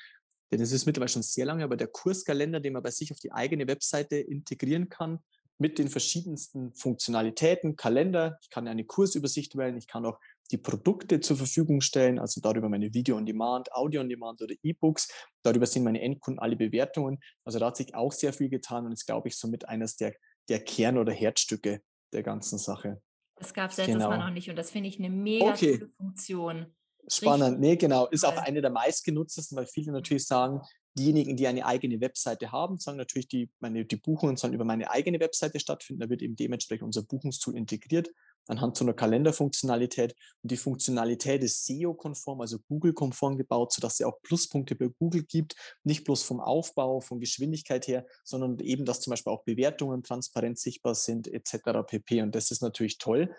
denn 0.54 0.62
es 0.62 0.72
ist 0.72 0.86
mittlerweile 0.86 1.10
schon 1.10 1.24
sehr 1.24 1.46
lange, 1.46 1.64
aber 1.64 1.76
der 1.76 1.88
Kurskalender, 1.88 2.60
den 2.60 2.74
man 2.74 2.84
bei 2.84 2.92
sich 2.92 3.12
auf 3.12 3.20
die 3.20 3.32
eigene 3.32 3.68
Webseite 3.68 4.18
integrieren 4.18 4.88
kann, 4.88 5.20
mit 5.58 5.80
den 5.80 5.88
verschiedensten 5.88 6.74
Funktionalitäten, 6.74 7.76
Kalender, 7.76 8.38
ich 8.42 8.50
kann 8.50 8.68
eine 8.68 8.86
Kursübersicht 8.86 9.58
wählen, 9.58 9.78
ich 9.78 9.88
kann 9.88 10.06
auch 10.06 10.20
die 10.52 10.58
Produkte 10.58 11.22
zur 11.22 11.38
Verfügung 11.38 11.82
stellen, 11.82 12.20
also 12.20 12.40
darüber 12.40 12.70
meine 12.70 12.94
Video 12.94 13.18
on 13.18 13.26
Demand, 13.26 13.72
Audio 13.74 14.02
on 14.02 14.10
Demand 14.10 14.42
oder 14.42 14.54
E-Books. 14.62 15.08
Darüber 15.42 15.66
sehen 15.66 15.84
meine 15.84 16.02
Endkunden 16.02 16.40
alle 16.40 16.56
Bewertungen. 16.56 17.20
Also 17.46 17.60
da 17.60 17.68
hat 17.68 17.78
sich 17.78 17.96
auch 17.96 18.12
sehr 18.12 18.34
viel 18.34 18.50
getan 18.50 18.86
und 18.86 18.92
ist, 18.92 19.06
glaube 19.06 19.30
ich, 19.30 19.38
somit 19.38 19.68
eines 19.68 19.96
der, 19.96 20.14
der 20.50 20.60
Kern- 20.60 20.98
oder 20.98 21.14
Herzstücke 21.14 21.82
der 22.12 22.22
ganzen 22.22 22.60
Sache. 22.60 23.02
Das 23.38 23.54
gab 23.54 23.72
es 23.72 23.78
letztes 23.78 23.96
genau. 23.96 24.10
Mal 24.10 24.18
noch 24.18 24.34
nicht 24.34 24.50
und 24.50 24.56
das 24.56 24.70
finde 24.70 24.90
ich 24.90 25.00
eine 25.00 25.10
mega 25.10 25.46
okay. 25.46 25.78
gute 25.78 25.92
Funktion. 25.98 26.76
Spannend, 27.08 27.60
nee, 27.60 27.76
genau. 27.76 28.08
Ist 28.08 28.26
auch 28.26 28.38
eine 28.38 28.62
der 28.62 28.72
meistgenutztesten, 28.72 29.58
weil 29.58 29.66
viele 29.66 29.92
natürlich 29.92 30.26
sagen, 30.26 30.62
diejenigen, 30.98 31.36
die 31.36 31.48
eine 31.48 31.66
eigene 31.66 32.00
Webseite 32.02 32.52
haben, 32.52 32.78
sagen 32.78 32.98
natürlich, 32.98 33.28
die, 33.28 33.50
meine, 33.60 33.86
die 33.86 33.96
Buchungen 33.96 34.38
sollen 34.38 34.54
über 34.54 34.66
meine 34.66 34.92
eigene 34.92 35.20
Webseite 35.20 35.60
stattfinden. 35.60 36.02
Da 36.02 36.10
wird 36.10 36.22
eben 36.22 36.36
dementsprechend 36.36 36.86
unser 36.86 37.04
Buchungstool 37.04 37.58
integriert 37.58 38.10
anhand 38.48 38.78
so 38.78 38.86
einer 38.86 38.94
Kalenderfunktionalität. 38.94 40.16
Und 40.42 40.52
die 40.52 40.58
Funktionalität 40.58 41.44
ist 41.44 41.66
SEO-konform, 41.66 42.42
also 42.42 42.60
Google-konform 42.68 43.38
gebaut, 43.38 43.74
sodass 43.74 43.98
sie 43.98 44.06
auch 44.06 44.22
Pluspunkte 44.22 44.76
bei 44.76 44.88
Google 44.88 45.24
gibt. 45.24 45.56
Nicht 45.84 46.04
bloß 46.04 46.24
vom 46.24 46.40
Aufbau, 46.40 47.00
von 47.02 47.20
Geschwindigkeit 47.20 47.88
her, 47.88 48.06
sondern 48.24 48.60
eben, 48.60 48.86
dass 48.86 49.02
zum 49.02 49.12
Beispiel 49.12 49.32
auch 49.32 49.44
Bewertungen 49.44 50.04
transparent 50.04 50.60
sichtbar 50.60 50.96
sind, 50.96 51.28
etc. 51.28 51.84
pp. 51.86 52.22
Und 52.22 52.36
das 52.36 52.52
ist 52.52 52.62
natürlich 52.62 52.98
toll. 52.98 53.34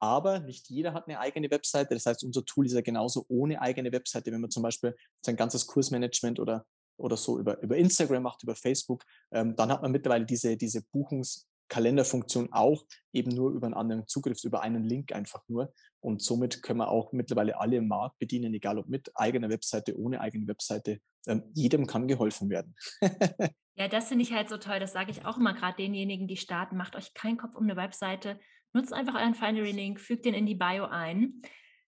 Aber 0.00 0.40
nicht 0.40 0.68
jeder 0.68 0.94
hat 0.94 1.08
eine 1.08 1.18
eigene 1.18 1.50
Webseite. 1.50 1.94
Das 1.94 2.06
heißt, 2.06 2.22
unser 2.24 2.44
Tool 2.44 2.66
ist 2.66 2.72
ja 2.72 2.80
genauso 2.80 3.24
ohne 3.28 3.60
eigene 3.60 3.92
Webseite. 3.92 4.30
Wenn 4.30 4.40
man 4.40 4.50
zum 4.50 4.62
Beispiel 4.62 4.96
sein 5.24 5.36
ganzes 5.36 5.66
Kursmanagement 5.66 6.38
oder, 6.38 6.64
oder 6.96 7.16
so 7.16 7.38
über, 7.38 7.60
über 7.62 7.76
Instagram 7.76 8.22
macht, 8.22 8.42
über 8.42 8.54
Facebook, 8.54 9.04
ähm, 9.32 9.56
dann 9.56 9.70
hat 9.70 9.82
man 9.82 9.90
mittlerweile 9.90 10.24
diese, 10.24 10.56
diese 10.56 10.82
Buchungskalenderfunktion 10.92 12.52
auch 12.52 12.84
eben 13.12 13.34
nur 13.34 13.50
über 13.50 13.66
einen 13.66 13.74
anderen 13.74 14.06
Zugriff, 14.06 14.44
über 14.44 14.62
einen 14.62 14.84
Link 14.84 15.12
einfach 15.12 15.42
nur. 15.48 15.72
Und 16.00 16.22
somit 16.22 16.62
können 16.62 16.78
wir 16.78 16.90
auch 16.90 17.12
mittlerweile 17.12 17.58
alle 17.58 17.76
im 17.76 17.88
Markt 17.88 18.20
bedienen, 18.20 18.54
egal 18.54 18.78
ob 18.78 18.86
mit 18.86 19.10
eigener 19.16 19.48
Webseite, 19.48 19.98
ohne 19.98 20.20
eigene 20.20 20.46
Webseite. 20.46 21.00
Ähm, 21.26 21.42
jedem 21.54 21.88
kann 21.88 22.06
geholfen 22.06 22.50
werden. 22.50 22.76
ja, 23.74 23.88
das 23.88 24.06
finde 24.06 24.22
ich 24.22 24.32
halt 24.32 24.48
so 24.48 24.58
toll. 24.58 24.78
Das 24.78 24.92
sage 24.92 25.10
ich 25.10 25.24
auch 25.24 25.38
immer 25.38 25.54
gerade 25.54 25.76
denjenigen, 25.76 26.28
die 26.28 26.36
starten. 26.36 26.76
Macht 26.76 26.94
euch 26.94 27.14
keinen 27.14 27.36
Kopf 27.36 27.56
um 27.56 27.64
eine 27.64 27.74
Webseite 27.74 28.38
Nutzt 28.72 28.92
einfach 28.92 29.14
euren 29.14 29.34
Finery-Link, 29.34 30.00
fügt 30.00 30.24
den 30.24 30.34
in 30.34 30.46
die 30.46 30.54
Bio 30.54 30.84
ein 30.84 31.42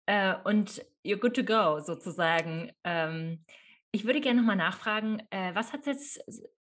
äh, 0.07 0.35
und 0.45 0.85
you're 1.05 1.19
good 1.19 1.35
to 1.35 1.45
go 1.45 1.81
sozusagen. 1.81 2.73
Ähm, 2.85 3.45
ich 3.93 4.05
würde 4.05 4.21
gerne 4.21 4.41
nochmal 4.41 4.57
nachfragen, 4.57 5.23
äh, 5.31 5.55
was 5.55 5.73
hat 5.73 5.87
jetzt, 5.87 6.21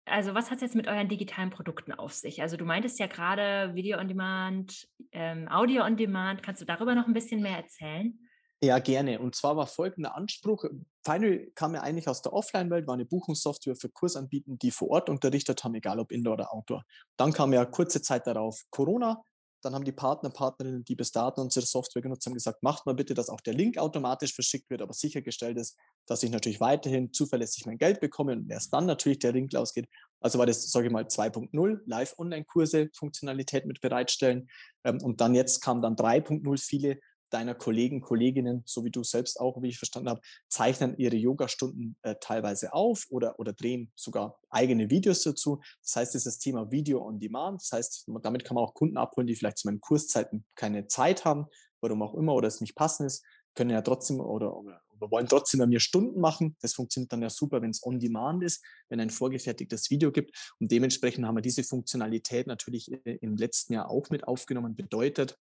also 0.04 0.34
was 0.34 0.50
hat 0.50 0.60
jetzt 0.60 0.74
mit 0.74 0.88
euren 0.88 1.08
digitalen 1.08 1.50
Produkten 1.50 1.92
auf 1.92 2.12
sich? 2.12 2.42
Also 2.42 2.56
du 2.56 2.64
meintest 2.64 2.98
ja 2.98 3.06
gerade 3.06 3.74
Video 3.74 3.98
on 3.98 4.08
Demand, 4.08 4.88
ähm, 5.12 5.48
Audio 5.48 5.84
on 5.84 5.96
Demand. 5.96 6.42
Kannst 6.42 6.60
du 6.60 6.66
darüber 6.66 6.94
noch 6.94 7.06
ein 7.06 7.14
bisschen 7.14 7.42
mehr 7.42 7.56
erzählen? 7.56 8.18
Ja, 8.62 8.78
gerne. 8.78 9.18
Und 9.18 9.34
zwar 9.34 9.56
war 9.56 9.66
folgender 9.66 10.16
Anspruch. 10.16 10.64
Final 11.04 11.48
kam 11.54 11.74
ja 11.74 11.82
eigentlich 11.82 12.08
aus 12.08 12.22
der 12.22 12.32
Offline-Welt, 12.32 12.86
war 12.86 12.94
eine 12.94 13.04
Buchungssoftware 13.04 13.76
für 13.76 13.90
Kursanbieten, 13.90 14.58
die 14.58 14.70
vor 14.70 14.88
Ort 14.88 15.10
unterrichtet 15.10 15.64
haben, 15.64 15.74
egal 15.74 15.98
ob 15.98 16.10
Indoor 16.10 16.34
oder 16.34 16.54
Outdoor. 16.54 16.82
Dann 17.18 17.32
kam 17.32 17.52
ja 17.52 17.66
kurze 17.66 18.00
Zeit 18.00 18.26
darauf 18.26 18.62
Corona 18.70 19.22
dann 19.64 19.74
haben 19.74 19.84
die 19.84 19.92
Partner, 19.92 20.30
Partnerinnen, 20.30 20.84
die 20.84 20.94
bis 20.94 21.10
dato 21.12 21.40
unsere 21.40 21.64
Software 21.64 22.02
genutzt 22.02 22.26
haben, 22.26 22.34
gesagt, 22.34 22.62
macht 22.62 22.86
mal 22.86 22.94
bitte, 22.94 23.14
dass 23.14 23.28
auch 23.28 23.40
der 23.40 23.54
Link 23.54 23.78
automatisch 23.78 24.34
verschickt 24.34 24.68
wird, 24.70 24.82
aber 24.82 24.92
sichergestellt 24.92 25.56
ist, 25.56 25.76
dass 26.06 26.22
ich 26.22 26.30
natürlich 26.30 26.60
weiterhin 26.60 27.12
zuverlässig 27.12 27.66
mein 27.66 27.78
Geld 27.78 28.00
bekomme 28.00 28.32
und 28.32 28.50
erst 28.50 28.72
dann 28.72 28.86
natürlich 28.86 29.18
der 29.18 29.32
Link 29.32 29.54
ausgeht. 29.54 29.88
Also 30.20 30.38
war 30.38 30.46
das, 30.46 30.70
sage 30.70 30.86
ich 30.86 30.92
mal, 30.92 31.04
2.0, 31.04 31.80
Live-Online-Kurse, 31.86 32.90
Funktionalität 32.94 33.66
mit 33.66 33.80
bereitstellen. 33.80 34.48
Ähm, 34.84 35.02
und 35.02 35.20
dann 35.20 35.34
jetzt 35.34 35.60
kam 35.60 35.82
dann 35.82 35.96
3.0 35.96 36.58
viele, 36.58 36.98
deiner 37.34 37.56
Kollegen, 37.56 38.00
Kolleginnen, 38.00 38.62
so 38.64 38.84
wie 38.84 38.90
du 38.90 39.02
selbst 39.02 39.40
auch, 39.40 39.60
wie 39.60 39.68
ich 39.68 39.78
verstanden 39.78 40.08
habe, 40.08 40.20
zeichnen 40.48 40.96
ihre 40.96 41.16
Yoga-Stunden 41.16 41.96
äh, 42.02 42.14
teilweise 42.20 42.72
auf 42.72 43.06
oder, 43.10 43.40
oder 43.40 43.52
drehen 43.52 43.90
sogar 43.96 44.38
eigene 44.50 44.88
Videos 44.88 45.24
dazu. 45.24 45.60
Das 45.82 45.96
heißt, 45.96 46.14
dieses 46.14 46.38
Thema 46.38 46.70
Video 46.70 47.04
on 47.04 47.18
Demand. 47.18 47.60
Das 47.60 47.72
heißt, 47.72 48.08
damit 48.22 48.44
kann 48.44 48.54
man 48.54 48.64
auch 48.64 48.74
Kunden 48.74 48.96
abholen, 48.96 49.26
die 49.26 49.34
vielleicht 49.34 49.58
zu 49.58 49.66
meinen 49.66 49.80
Kurszeiten 49.80 50.44
keine 50.54 50.86
Zeit 50.86 51.24
haben, 51.24 51.46
warum 51.80 52.02
auch 52.02 52.14
immer, 52.14 52.34
oder 52.34 52.46
es 52.46 52.60
nicht 52.60 52.76
passend 52.76 53.08
ist, 53.08 53.24
können 53.54 53.70
ja 53.70 53.82
trotzdem 53.82 54.20
oder, 54.20 54.56
oder, 54.56 54.80
oder 54.90 55.10
wollen 55.10 55.26
trotzdem 55.26 55.58
bei 55.58 55.66
mir 55.66 55.80
Stunden 55.80 56.20
machen. 56.20 56.56
Das 56.60 56.74
funktioniert 56.74 57.12
dann 57.12 57.22
ja 57.22 57.30
super, 57.30 57.62
wenn 57.62 57.70
es 57.70 57.84
on 57.84 57.98
demand 57.98 58.44
ist, 58.44 58.64
wenn 58.88 59.00
ein 59.00 59.10
vorgefertigtes 59.10 59.90
Video 59.90 60.12
gibt. 60.12 60.54
Und 60.60 60.70
dementsprechend 60.70 61.26
haben 61.26 61.36
wir 61.36 61.42
diese 61.42 61.64
Funktionalität 61.64 62.46
natürlich 62.46 62.92
äh, 62.92 63.18
im 63.20 63.36
letzten 63.36 63.72
Jahr 63.72 63.90
auch 63.90 64.08
mit 64.10 64.26
aufgenommen. 64.28 64.76
Bedeutet, 64.76 65.36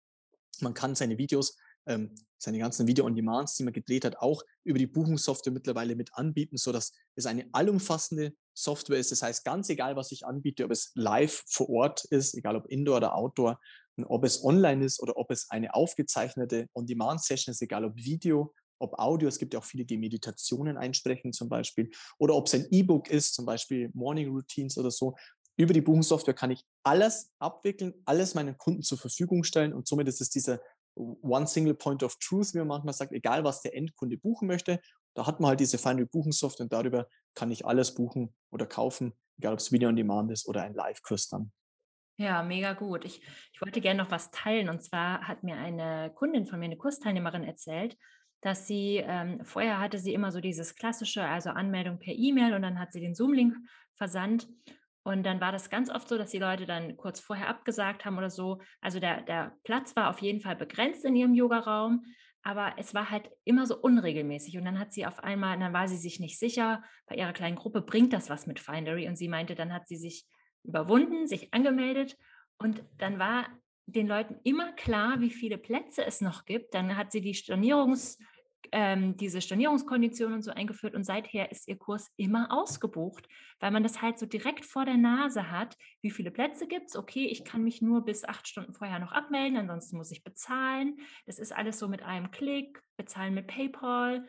man 0.60 0.74
kann 0.74 0.94
seine 0.94 1.18
Videos, 1.18 1.56
ähm, 1.86 2.14
seine 2.38 2.58
ganzen 2.58 2.86
Video-on-Demands, 2.86 3.56
die 3.56 3.62
man 3.62 3.72
gedreht 3.72 4.04
hat, 4.04 4.18
auch 4.18 4.42
über 4.64 4.78
die 4.78 4.86
Buchungssoftware 4.86 5.52
mittlerweile 5.52 5.94
mit 5.94 6.14
anbieten, 6.14 6.56
sodass 6.56 6.92
es 7.14 7.26
eine 7.26 7.48
allumfassende 7.52 8.34
Software 8.52 8.98
ist. 8.98 9.12
Das 9.12 9.22
heißt, 9.22 9.44
ganz 9.44 9.68
egal, 9.68 9.94
was 9.96 10.10
ich 10.10 10.26
anbiete, 10.26 10.64
ob 10.64 10.72
es 10.72 10.90
live 10.94 11.44
vor 11.46 11.70
Ort 11.70 12.04
ist, 12.06 12.34
egal 12.34 12.56
ob 12.56 12.66
Indoor 12.66 12.96
oder 12.96 13.14
Outdoor, 13.14 13.60
ob 14.04 14.24
es 14.24 14.42
online 14.42 14.84
ist 14.84 15.00
oder 15.00 15.16
ob 15.16 15.30
es 15.30 15.50
eine 15.50 15.74
aufgezeichnete 15.74 16.66
On-Demand-Session 16.74 17.52
ist, 17.52 17.62
egal 17.62 17.84
ob 17.84 17.96
Video, 17.96 18.54
ob 18.78 18.98
Audio, 18.98 19.28
es 19.28 19.38
gibt 19.38 19.54
ja 19.54 19.60
auch 19.60 19.64
viele, 19.64 19.84
die 19.84 19.96
Meditationen 19.96 20.76
einsprechen 20.76 21.32
zum 21.32 21.48
Beispiel, 21.48 21.90
oder 22.18 22.34
ob 22.34 22.46
es 22.46 22.54
ein 22.54 22.66
E-Book 22.70 23.08
ist, 23.08 23.34
zum 23.34 23.46
Beispiel 23.46 23.90
Morning 23.94 24.28
Routines 24.30 24.76
oder 24.76 24.90
so. 24.90 25.14
Über 25.56 25.74
die 25.74 25.82
Buchungssoftware 25.82 26.34
kann 26.34 26.50
ich 26.50 26.64
alles 26.82 27.30
abwickeln, 27.38 27.94
alles 28.06 28.34
meinen 28.34 28.56
Kunden 28.56 28.82
zur 28.82 28.98
Verfügung 28.98 29.44
stellen 29.44 29.72
und 29.72 29.86
somit 29.86 30.08
ist 30.08 30.20
es 30.20 30.30
dieser 30.30 30.60
One 30.94 31.46
Single 31.46 31.74
Point 31.74 32.02
of 32.02 32.16
Truth, 32.16 32.54
wie 32.54 32.58
man 32.58 32.68
manchmal 32.68 32.94
sagt, 32.94 33.12
egal 33.12 33.44
was 33.44 33.62
der 33.62 33.74
Endkunde 33.74 34.18
buchen 34.18 34.46
möchte, 34.46 34.80
da 35.14 35.26
hat 35.26 35.40
man 35.40 35.50
halt 35.50 35.60
diese 35.60 35.78
Final 35.78 36.06
Buchungssoftware 36.06 36.64
und 36.64 36.72
darüber 36.72 37.06
kann 37.34 37.50
ich 37.50 37.66
alles 37.66 37.94
buchen 37.94 38.34
oder 38.50 38.66
kaufen, 38.66 39.12
egal 39.38 39.54
ob 39.54 39.58
es 39.58 39.72
Video 39.72 39.88
on 39.88 39.96
Demand 39.96 40.30
ist 40.30 40.46
oder 40.46 40.62
ein 40.62 40.74
Live-Kurs 40.74 41.28
dann. 41.28 41.52
Ja, 42.18 42.42
mega 42.42 42.74
gut. 42.74 43.04
Ich, 43.04 43.22
ich 43.52 43.60
wollte 43.60 43.80
gerne 43.80 44.02
noch 44.02 44.10
was 44.10 44.30
teilen. 44.30 44.68
Und 44.68 44.82
zwar 44.82 45.26
hat 45.26 45.42
mir 45.42 45.56
eine 45.56 46.12
Kundin 46.14 46.46
von 46.46 46.58
mir, 46.58 46.66
eine 46.66 46.76
Kursteilnehmerin, 46.76 47.42
erzählt, 47.42 47.96
dass 48.42 48.66
sie, 48.66 48.96
ähm, 49.04 49.44
vorher 49.44 49.80
hatte 49.80 49.98
sie 49.98 50.12
immer 50.12 50.30
so 50.30 50.40
dieses 50.40 50.74
klassische, 50.74 51.24
also 51.24 51.50
Anmeldung 51.50 51.98
per 51.98 52.12
E-Mail 52.14 52.54
und 52.54 52.62
dann 52.62 52.78
hat 52.78 52.92
sie 52.92 53.00
den 53.00 53.14
Zoom-Link 53.14 53.56
versandt. 53.96 54.48
Und 55.04 55.24
dann 55.24 55.40
war 55.40 55.50
das 55.50 55.68
ganz 55.68 55.90
oft 55.90 56.08
so, 56.08 56.16
dass 56.16 56.30
die 56.30 56.38
Leute 56.38 56.64
dann 56.64 56.96
kurz 56.96 57.18
vorher 57.18 57.48
abgesagt 57.48 58.04
haben 58.04 58.18
oder 58.18 58.30
so. 58.30 58.60
Also 58.80 59.00
der, 59.00 59.22
der 59.22 59.56
Platz 59.64 59.96
war 59.96 60.10
auf 60.10 60.20
jeden 60.20 60.40
Fall 60.40 60.56
begrenzt 60.56 61.04
in 61.04 61.16
ihrem 61.16 61.34
Yogaraum, 61.34 62.04
aber 62.42 62.74
es 62.76 62.94
war 62.94 63.10
halt 63.10 63.30
immer 63.44 63.66
so 63.66 63.76
unregelmäßig. 63.76 64.58
Und 64.58 64.64
dann 64.64 64.78
hat 64.78 64.92
sie 64.92 65.06
auf 65.06 65.18
einmal, 65.22 65.58
dann 65.58 65.72
war 65.72 65.88
sie 65.88 65.96
sich 65.96 66.20
nicht 66.20 66.38
sicher, 66.38 66.82
bei 67.06 67.16
ihrer 67.16 67.32
kleinen 67.32 67.56
Gruppe 67.56 67.82
bringt 67.82 68.12
das 68.12 68.30
was 68.30 68.46
mit 68.46 68.60
Findery. 68.60 69.08
Und 69.08 69.16
sie 69.16 69.28
meinte, 69.28 69.54
dann 69.54 69.72
hat 69.72 69.88
sie 69.88 69.96
sich 69.96 70.26
überwunden, 70.64 71.26
sich 71.26 71.52
angemeldet 71.52 72.16
und 72.58 72.82
dann 72.98 73.18
war 73.18 73.46
den 73.86 74.06
Leuten 74.06 74.36
immer 74.44 74.72
klar, 74.72 75.20
wie 75.20 75.30
viele 75.30 75.58
Plätze 75.58 76.04
es 76.04 76.20
noch 76.20 76.44
gibt. 76.44 76.74
Dann 76.74 76.96
hat 76.96 77.10
sie 77.10 77.20
die 77.20 77.34
Stornierungs, 77.34 78.18
ähm, 78.72 79.16
diese 79.16 79.40
Stornierungskonditionen 79.40 80.36
und 80.36 80.42
so 80.42 80.50
eingeführt 80.50 80.94
und 80.94 81.04
seither 81.04 81.52
ist 81.52 81.68
ihr 81.68 81.78
Kurs 81.78 82.10
immer 82.16 82.48
ausgebucht, 82.50 83.28
weil 83.60 83.70
man 83.70 83.82
das 83.82 84.02
halt 84.02 84.18
so 84.18 84.26
direkt 84.26 84.64
vor 84.64 84.84
der 84.84 84.96
Nase 84.96 85.50
hat. 85.50 85.76
Wie 86.00 86.10
viele 86.10 86.30
Plätze 86.30 86.66
gibt 86.66 86.88
es? 86.88 86.96
Okay, 86.96 87.26
ich 87.26 87.44
kann 87.44 87.62
mich 87.62 87.82
nur 87.82 88.04
bis 88.04 88.24
acht 88.24 88.48
Stunden 88.48 88.72
vorher 88.72 88.98
noch 88.98 89.12
abmelden, 89.12 89.58
ansonsten 89.58 89.96
muss 89.98 90.10
ich 90.10 90.24
bezahlen. 90.24 90.96
Das 91.26 91.38
ist 91.38 91.52
alles 91.52 91.78
so 91.78 91.86
mit 91.86 92.02
einem 92.02 92.30
Klick, 92.30 92.82
bezahlen 92.96 93.34
mit 93.34 93.46
PayPal. 93.46 94.26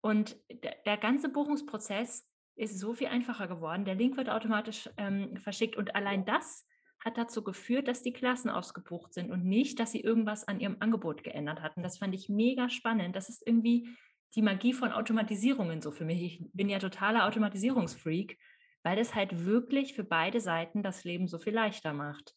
Und 0.00 0.36
der, 0.50 0.76
der 0.84 0.96
ganze 0.96 1.28
Buchungsprozess 1.28 2.28
ist 2.56 2.78
so 2.78 2.94
viel 2.94 3.06
einfacher 3.06 3.48
geworden. 3.48 3.84
Der 3.84 3.94
Link 3.94 4.16
wird 4.16 4.28
automatisch 4.28 4.88
ähm, 4.96 5.36
verschickt 5.36 5.76
und 5.76 5.94
allein 5.96 6.24
das 6.24 6.66
hat 7.04 7.18
dazu 7.18 7.42
geführt, 7.42 7.86
dass 7.86 8.02
die 8.02 8.12
Klassen 8.12 8.48
ausgebucht 8.48 9.12
sind 9.12 9.30
und 9.30 9.44
nicht, 9.44 9.78
dass 9.78 9.92
sie 9.92 10.00
irgendwas 10.00 10.48
an 10.48 10.60
ihrem 10.60 10.76
Angebot 10.80 11.22
geändert 11.22 11.60
hatten. 11.60 11.82
Das 11.82 11.98
fand 11.98 12.14
ich 12.14 12.28
mega 12.28 12.70
spannend. 12.70 13.14
Das 13.14 13.28
ist 13.28 13.46
irgendwie 13.46 13.88
die 14.34 14.42
Magie 14.42 14.72
von 14.72 14.90
Automatisierungen 14.90 15.82
so 15.82 15.90
für 15.90 16.04
mich. 16.04 16.22
Ich 16.22 16.42
bin 16.52 16.68
ja 16.68 16.78
totaler 16.78 17.26
Automatisierungsfreak, 17.26 18.38
weil 18.82 18.96
das 18.96 19.14
halt 19.14 19.44
wirklich 19.44 19.94
für 19.94 20.04
beide 20.04 20.40
Seiten 20.40 20.82
das 20.82 21.04
Leben 21.04 21.28
so 21.28 21.38
viel 21.38 21.54
leichter 21.54 21.92
macht. 21.92 22.34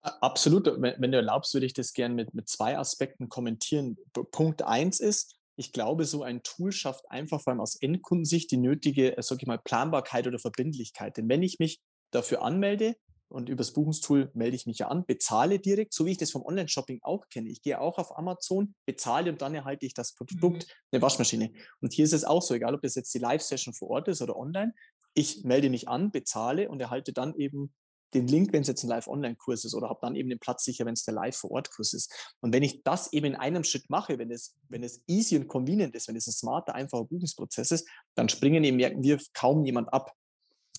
Absolut. 0.00 0.66
Wenn, 0.66 1.12
du 1.12 1.18
erlaubst, 1.18 1.54
würde 1.54 1.66
ich 1.66 1.74
das 1.74 1.92
gerne 1.92 2.14
mit, 2.14 2.34
mit 2.34 2.48
zwei 2.48 2.76
Aspekten 2.76 3.28
kommentieren. 3.28 3.96
Punkt 4.32 4.62
eins 4.62 4.98
ist, 4.98 5.36
ich 5.56 5.72
glaube, 5.72 6.06
so 6.06 6.22
ein 6.22 6.42
Tool 6.42 6.72
schafft 6.72 7.08
einfach 7.10 7.40
vor 7.40 7.52
allem 7.52 7.60
aus 7.60 7.76
Endkundensicht 7.76 8.50
die 8.50 8.56
nötige, 8.56 9.16
äh, 9.16 9.22
sag 9.22 9.42
ich 9.42 9.46
mal, 9.46 9.58
Planbarkeit 9.58 10.26
oder 10.26 10.38
Verbindlichkeit. 10.38 11.18
Denn 11.18 11.28
wenn 11.28 11.42
ich 11.42 11.58
mich 11.58 11.80
dafür 12.10 12.42
anmelde 12.42 12.96
und 13.32 13.48
übers 13.48 13.72
Buchungstool 13.72 14.30
melde 14.34 14.56
ich 14.56 14.66
mich 14.66 14.78
ja 14.78 14.88
an, 14.88 15.04
bezahle 15.06 15.58
direkt, 15.58 15.94
so 15.94 16.06
wie 16.06 16.12
ich 16.12 16.18
das 16.18 16.30
vom 16.30 16.44
Online-Shopping 16.44 17.00
auch 17.02 17.28
kenne. 17.28 17.48
Ich 17.48 17.62
gehe 17.62 17.80
auch 17.80 17.98
auf 17.98 18.16
Amazon, 18.16 18.74
bezahle 18.86 19.30
und 19.30 19.42
dann 19.42 19.54
erhalte 19.54 19.86
ich 19.86 19.94
das 19.94 20.14
Produkt, 20.14 20.66
mhm. 20.66 20.72
eine 20.92 21.02
Waschmaschine. 21.02 21.52
Und 21.80 21.92
hier 21.92 22.04
ist 22.04 22.12
es 22.12 22.24
auch 22.24 22.42
so, 22.42 22.54
egal 22.54 22.74
ob 22.74 22.82
das 22.82 22.94
jetzt 22.94 23.12
die 23.14 23.18
Live-Session 23.18 23.74
vor 23.74 23.90
Ort 23.90 24.08
ist 24.08 24.22
oder 24.22 24.36
online, 24.36 24.74
ich 25.14 25.44
melde 25.44 25.70
mich 25.70 25.88
an, 25.88 26.10
bezahle 26.10 26.68
und 26.68 26.80
erhalte 26.80 27.12
dann 27.12 27.34
eben 27.34 27.72
den 28.14 28.28
Link, 28.28 28.52
wenn 28.52 28.62
es 28.62 28.68
jetzt 28.68 28.82
ein 28.82 28.88
Live-Online-Kurs 28.88 29.64
ist 29.64 29.74
oder 29.74 29.88
habe 29.88 30.00
dann 30.02 30.16
eben 30.16 30.28
den 30.28 30.38
Platz 30.38 30.64
sicher, 30.64 30.84
wenn 30.84 30.92
es 30.94 31.04
der 31.04 31.14
Live-Vor-Ort-Kurs 31.14 31.94
ist. 31.94 32.12
Und 32.40 32.52
wenn 32.52 32.62
ich 32.62 32.82
das 32.82 33.12
eben 33.12 33.26
in 33.26 33.36
einem 33.36 33.64
Schritt 33.64 33.88
mache, 33.88 34.18
wenn 34.18 34.30
es, 34.30 34.54
wenn 34.68 34.82
es 34.82 35.02
easy 35.06 35.36
und 35.36 35.48
convenient 35.48 35.94
ist, 35.94 36.08
wenn 36.08 36.16
es 36.16 36.26
ein 36.26 36.32
smarter, 36.32 36.74
einfacher 36.74 37.04
Buchungsprozess 37.04 37.70
ist, 37.70 37.88
dann 38.14 38.28
springen 38.28 38.64
eben, 38.64 38.76
merken 38.76 39.02
wir, 39.02 39.18
kaum 39.32 39.64
jemand 39.64 39.92
ab, 39.92 40.12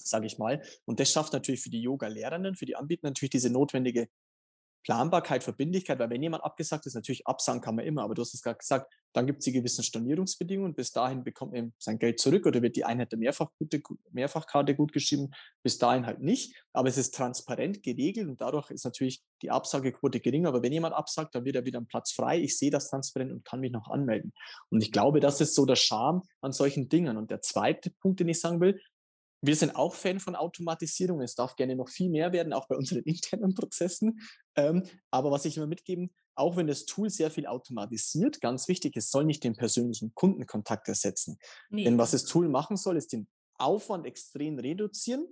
sage 0.04 0.26
ich 0.26 0.38
mal. 0.38 0.62
Und 0.86 1.00
das 1.00 1.12
schafft 1.12 1.34
natürlich 1.34 1.62
für 1.62 1.70
die 1.70 1.82
Yoga-Lehrenden, 1.82 2.56
für 2.56 2.66
die 2.66 2.76
Anbieter 2.76 3.08
natürlich 3.08 3.32
diese 3.32 3.50
notwendige 3.50 4.08
Planbarkeit, 4.84 5.44
Verbindlichkeit, 5.44 6.00
weil 6.00 6.10
wenn 6.10 6.22
jemand 6.22 6.44
abgesagt 6.44 6.86
ist, 6.86 6.94
natürlich 6.94 7.26
absagen 7.26 7.62
kann 7.62 7.76
man 7.76 7.86
immer, 7.86 8.04
aber 8.04 8.16
du 8.16 8.22
hast 8.22 8.34
es 8.34 8.42
gerade 8.42 8.58
gesagt, 8.58 8.94
dann 9.14 9.28
gibt 9.28 9.40
es 9.40 9.46
die 9.46 9.52
gewissen 9.52 9.84
Stornierungsbedingungen. 9.84 10.74
Bis 10.74 10.92
dahin 10.92 11.24
bekommt 11.24 11.54
man 11.54 11.74
sein 11.78 12.00
Geld 12.00 12.20
zurück 12.20 12.46
oder 12.46 12.62
wird 12.62 12.76
die 12.76 12.84
Einheit 12.84 13.12
der 13.12 13.20
Mehrfachgute, 13.20 13.82
Mehrfachkarte 14.12 14.76
gut 14.76 14.92
geschrieben. 14.92 15.30
Bis 15.62 15.78
dahin 15.78 16.06
halt 16.06 16.20
nicht. 16.20 16.56
Aber 16.74 16.90
es 16.90 16.98
ist 16.98 17.14
transparent 17.14 17.84
geregelt 17.84 18.28
und 18.28 18.42
dadurch 18.42 18.72
ist 18.72 18.86
natürlich 18.86 19.24
die 19.42 19.52
Absagequote 19.52 20.20
geringer. 20.20 20.50
Aber 20.50 20.64
wenn 20.64 20.74
jemand 20.74 20.96
absagt, 20.96 21.36
dann 21.36 21.46
wird 21.46 21.56
er 21.56 21.66
wieder 21.66 21.80
ein 21.80 21.86
Platz 21.86 22.12
frei. 22.12 22.40
Ich 22.40 22.58
sehe 22.58 22.72
das 22.72 22.90
transparent 22.90 23.32
und 23.32 23.46
kann 23.46 23.60
mich 23.60 23.72
noch 23.72 23.88
anmelden. 23.88 24.34
Und 24.70 24.82
ich 24.82 24.92
glaube, 24.92 25.20
das 25.20 25.40
ist 25.42 25.54
so 25.54 25.66
der 25.66 25.76
Charme 25.76 26.24
an 26.42 26.52
solchen 26.52 26.90
Dingen. 26.90 27.16
Und 27.16 27.30
der 27.30 27.42
zweite 27.42 27.92
Punkt, 27.92 28.20
den 28.20 28.30
ich 28.30 28.42
sagen 28.42 28.60
will, 28.62 28.82
wir 29.44 29.56
sind 29.58 29.76
auch 29.76 29.94
Fan 29.94 30.22
von 30.22 30.36
Automatisierung. 30.36 31.22
Es 31.22 31.36
darf 31.36 31.58
gerne 31.58 31.76
noch 31.76 31.90
viel 31.90 32.10
mehr 32.10 32.32
werden, 32.32 32.54
auch 32.54 32.68
bei 32.68 32.78
unseren 32.78 33.04
internen 33.04 33.54
Prozessen. 33.54 34.22
Ähm, 34.56 34.84
aber 35.12 35.32
was 35.32 35.46
ich 35.46 35.58
immer 35.58 35.68
mitgeben, 35.68 36.14
auch 36.36 36.56
wenn 36.56 36.66
das 36.66 36.86
Tool 36.86 37.10
sehr 37.10 37.30
viel 37.30 37.46
automatisiert, 37.46 38.42
ganz 38.42 38.68
wichtig, 38.68 38.96
es 38.96 39.12
soll 39.12 39.26
nicht 39.26 39.44
den 39.44 39.56
persönlichen 39.56 40.16
Kundenkontakt 40.16 40.88
ersetzen. 40.88 41.38
Nee. 41.70 41.84
Denn 41.84 41.98
was 41.98 42.12
das 42.12 42.24
Tool 42.24 42.48
machen 42.48 42.78
soll, 42.78 42.98
ist 42.98 43.12
den 43.12 43.28
Aufwand 43.58 44.08
extrem 44.08 44.58
reduzieren, 44.58 45.28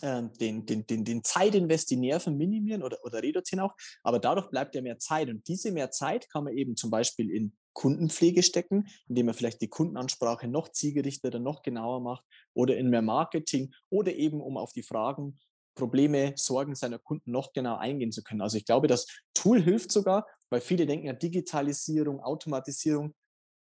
äh, 0.00 0.22
den, 0.40 0.64
den, 0.64 0.86
den, 0.86 1.04
den 1.04 1.22
Zeitinvest, 1.22 1.90
die 1.90 1.96
Nerven 1.96 2.38
minimieren 2.38 2.82
oder, 2.82 2.98
oder 3.04 3.22
reduzieren 3.22 3.60
auch. 3.60 3.74
Aber 4.02 4.18
dadurch 4.18 4.48
bleibt 4.48 4.74
ja 4.74 4.80
mehr 4.80 4.98
Zeit. 4.98 5.28
Und 5.28 5.46
diese 5.46 5.72
mehr 5.72 5.90
Zeit 5.90 6.28
kann 6.30 6.44
man 6.44 6.56
eben 6.56 6.74
zum 6.74 6.90
Beispiel 6.90 7.30
in 7.30 7.56
Kundenpflege 7.72 8.42
stecken, 8.42 8.88
indem 9.08 9.28
er 9.28 9.34
vielleicht 9.34 9.60
die 9.60 9.68
Kundenansprache 9.68 10.48
noch 10.48 10.68
zielgerichteter, 10.68 11.38
noch 11.38 11.62
genauer 11.62 12.00
macht 12.00 12.24
oder 12.54 12.76
in 12.76 12.90
mehr 12.90 13.02
Marketing 13.02 13.72
oder 13.90 14.12
eben 14.14 14.40
um 14.40 14.56
auf 14.56 14.72
die 14.72 14.82
Fragen, 14.82 15.38
Probleme, 15.74 16.34
Sorgen 16.36 16.74
seiner 16.74 16.98
Kunden 16.98 17.30
noch 17.30 17.52
genau 17.52 17.76
eingehen 17.76 18.12
zu 18.12 18.22
können. 18.22 18.42
Also 18.42 18.58
ich 18.58 18.66
glaube, 18.66 18.88
das 18.88 19.06
Tool 19.34 19.62
hilft 19.62 19.90
sogar, 19.90 20.26
weil 20.50 20.60
viele 20.60 20.86
denken 20.86 21.06
ja 21.06 21.12
Digitalisierung, 21.12 22.20
Automatisierung. 22.20 23.14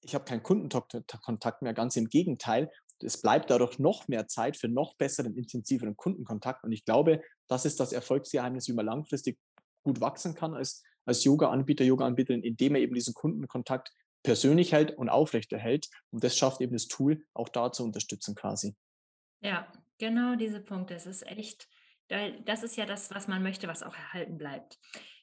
Ich 0.02 0.14
habe 0.14 0.24
keinen 0.24 0.42
Kundenkontakt 0.42 1.62
mehr, 1.62 1.74
ganz 1.74 1.96
im 1.96 2.08
Gegenteil. 2.08 2.70
Es 3.02 3.20
bleibt 3.20 3.50
dadurch 3.50 3.78
noch 3.78 4.08
mehr 4.08 4.26
Zeit 4.26 4.56
für 4.56 4.68
noch 4.68 4.94
besseren, 4.96 5.36
intensiveren 5.36 5.96
Kundenkontakt. 5.96 6.64
Und 6.64 6.72
ich 6.72 6.84
glaube, 6.84 7.22
das 7.48 7.64
ist 7.64 7.80
das 7.80 7.92
Erfolgsgeheimnis, 7.92 8.68
wie 8.68 8.72
man 8.72 8.86
langfristig 8.86 9.38
gut 9.82 10.00
wachsen 10.00 10.34
kann 10.34 10.54
als, 10.54 10.82
als 11.10 11.24
Yoga-Anbieter, 11.24 11.84
Yoga-Anbieterin, 11.84 12.42
indem 12.42 12.74
er 12.74 12.80
eben 12.80 12.94
diesen 12.94 13.14
Kundenkontakt 13.14 13.92
persönlich 14.22 14.72
hält 14.72 14.96
und 14.96 15.08
aufrechterhält. 15.08 15.88
Und 16.10 16.24
das 16.24 16.36
schafft 16.36 16.60
eben 16.60 16.72
das 16.72 16.88
Tool 16.88 17.24
auch 17.34 17.48
da 17.48 17.72
zu 17.72 17.84
unterstützen 17.84 18.34
quasi. 18.34 18.74
Ja, 19.42 19.70
genau 19.98 20.36
diese 20.36 20.60
Punkte. 20.60 20.94
Es 20.94 21.06
ist 21.06 21.26
echt, 21.26 21.68
das 22.08 22.62
ist 22.62 22.76
ja 22.76 22.86
das, 22.86 23.10
was 23.10 23.28
man 23.28 23.42
möchte, 23.42 23.68
was 23.68 23.82
auch 23.82 23.94
erhalten 23.94 24.38
bleibt. 24.38 24.78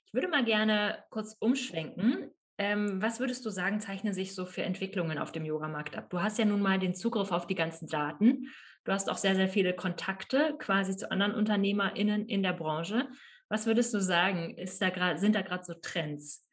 Ich 0.05 0.13
würde 0.13 0.27
mal 0.27 0.45
gerne 0.45 1.03
kurz 1.09 1.35
umschwenken. 1.39 2.31
Ähm, 2.57 3.01
was 3.01 3.19
würdest 3.19 3.45
du 3.45 3.51
sagen, 3.51 3.79
zeichnen 3.79 4.13
sich 4.13 4.33
so 4.33 4.47
für 4.47 4.63
Entwicklungen 4.63 5.19
auf 5.19 5.31
dem 5.31 5.45
Yoga-Markt 5.45 5.95
ab? 5.95 6.09
Du 6.09 6.21
hast 6.21 6.39
ja 6.39 6.45
nun 6.45 6.61
mal 6.61 6.79
den 6.79 6.95
Zugriff 6.95 7.31
auf 7.31 7.45
die 7.45 7.55
ganzen 7.55 7.87
Daten. 7.87 8.47
Du 8.83 8.91
hast 8.91 9.11
auch 9.11 9.17
sehr, 9.17 9.35
sehr 9.35 9.49
viele 9.49 9.75
Kontakte 9.75 10.55
quasi 10.57 10.97
zu 10.97 11.11
anderen 11.11 11.35
UnternehmerInnen 11.35 12.25
in 12.27 12.41
der 12.41 12.53
Branche. 12.53 13.07
Was 13.49 13.65
würdest 13.65 13.93
du 13.93 14.01
sagen, 14.01 14.57
ist 14.57 14.81
da 14.81 14.89
grad, 14.89 15.19
sind 15.19 15.35
da 15.35 15.41
gerade 15.41 15.63
so 15.63 15.73
Trends? 15.73 16.43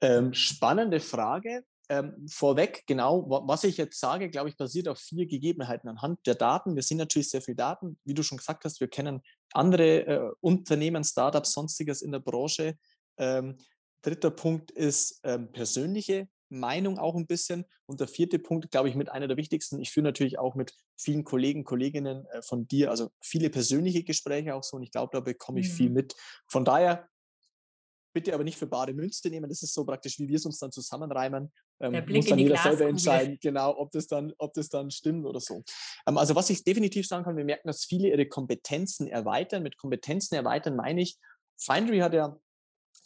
Ähm, 0.00 0.32
spannende 0.32 1.00
Frage. 1.00 1.64
Ähm, 1.90 2.26
vorweg, 2.28 2.82
genau, 2.86 3.28
was 3.46 3.64
ich 3.64 3.76
jetzt 3.76 4.00
sage, 4.00 4.30
glaube 4.30 4.48
ich, 4.48 4.56
basiert 4.56 4.88
auf 4.88 4.98
vier 4.98 5.26
Gegebenheiten 5.26 5.88
anhand 5.88 6.18
der 6.26 6.34
Daten. 6.34 6.74
Wir 6.76 6.82
sehen 6.82 6.96
natürlich 6.96 7.28
sehr 7.28 7.42
viele 7.42 7.56
Daten. 7.56 7.98
Wie 8.04 8.14
du 8.14 8.22
schon 8.22 8.38
gesagt 8.38 8.64
hast, 8.64 8.80
wir 8.80 8.88
kennen 8.88 9.20
andere 9.52 10.06
äh, 10.06 10.30
Unternehmen, 10.40 11.04
Startups, 11.04 11.52
sonstiges 11.52 12.00
in 12.00 12.12
der 12.12 12.20
Branche. 12.20 12.78
Ähm, 13.18 13.58
dritter 14.02 14.30
Punkt 14.30 14.70
ist 14.70 15.20
ähm, 15.24 15.52
persönliche 15.52 16.28
Meinung 16.54 16.98
auch 16.98 17.14
ein 17.14 17.26
bisschen. 17.26 17.64
Und 17.86 18.00
der 18.00 18.08
vierte 18.08 18.38
Punkt, 18.38 18.70
glaube 18.70 18.88
ich, 18.88 18.94
mit 18.94 19.10
einer 19.10 19.28
der 19.28 19.36
wichtigsten. 19.36 19.80
Ich 19.80 19.90
führe 19.90 20.04
natürlich 20.04 20.38
auch 20.38 20.54
mit 20.54 20.74
vielen 20.96 21.24
Kollegen, 21.24 21.64
Kolleginnen 21.64 22.26
äh, 22.26 22.42
von 22.42 22.66
dir, 22.66 22.90
also 22.90 23.10
viele 23.20 23.50
persönliche 23.50 24.04
Gespräche 24.04 24.54
auch 24.54 24.62
so. 24.62 24.76
Und 24.76 24.82
ich 24.82 24.90
glaube, 24.90 25.10
da 25.12 25.20
bekomme 25.20 25.60
ich 25.60 25.68
mhm. 25.68 25.74
viel 25.74 25.90
mit. 25.90 26.14
Von 26.48 26.64
daher 26.64 27.08
bitte 28.14 28.32
aber 28.32 28.44
nicht 28.44 28.56
für 28.56 28.66
bare 28.66 28.94
Münze 28.94 29.28
nehmen. 29.28 29.50
Das 29.50 29.62
ist 29.62 29.74
so 29.74 29.84
praktisch, 29.84 30.18
wie 30.18 30.28
wir 30.28 30.36
es 30.36 30.46
uns 30.46 30.58
dann 30.58 30.72
zusammenreimen. 30.72 31.52
Ähm, 31.80 32.04
muss 32.08 32.26
dann 32.26 32.38
jeder 32.38 32.56
selber 32.56 32.86
entscheiden, 32.86 33.38
genau, 33.42 33.76
ob 33.76 33.90
das 33.90 34.06
dann, 34.06 34.32
ob 34.38 34.54
das 34.54 34.68
dann 34.68 34.90
stimmt 34.90 35.26
oder 35.26 35.40
so. 35.40 35.64
Ähm, 36.06 36.16
also 36.16 36.34
was 36.34 36.48
ich 36.48 36.64
definitiv 36.64 37.06
sagen 37.06 37.24
kann, 37.24 37.36
wir 37.36 37.44
merken, 37.44 37.66
dass 37.66 37.84
viele 37.84 38.08
ihre 38.08 38.26
Kompetenzen 38.26 39.08
erweitern. 39.08 39.62
Mit 39.62 39.76
Kompetenzen 39.76 40.36
erweitern 40.36 40.76
meine 40.76 41.02
ich, 41.02 41.18
Findery 41.58 41.98
hat 41.98 42.14
ja 42.14 42.38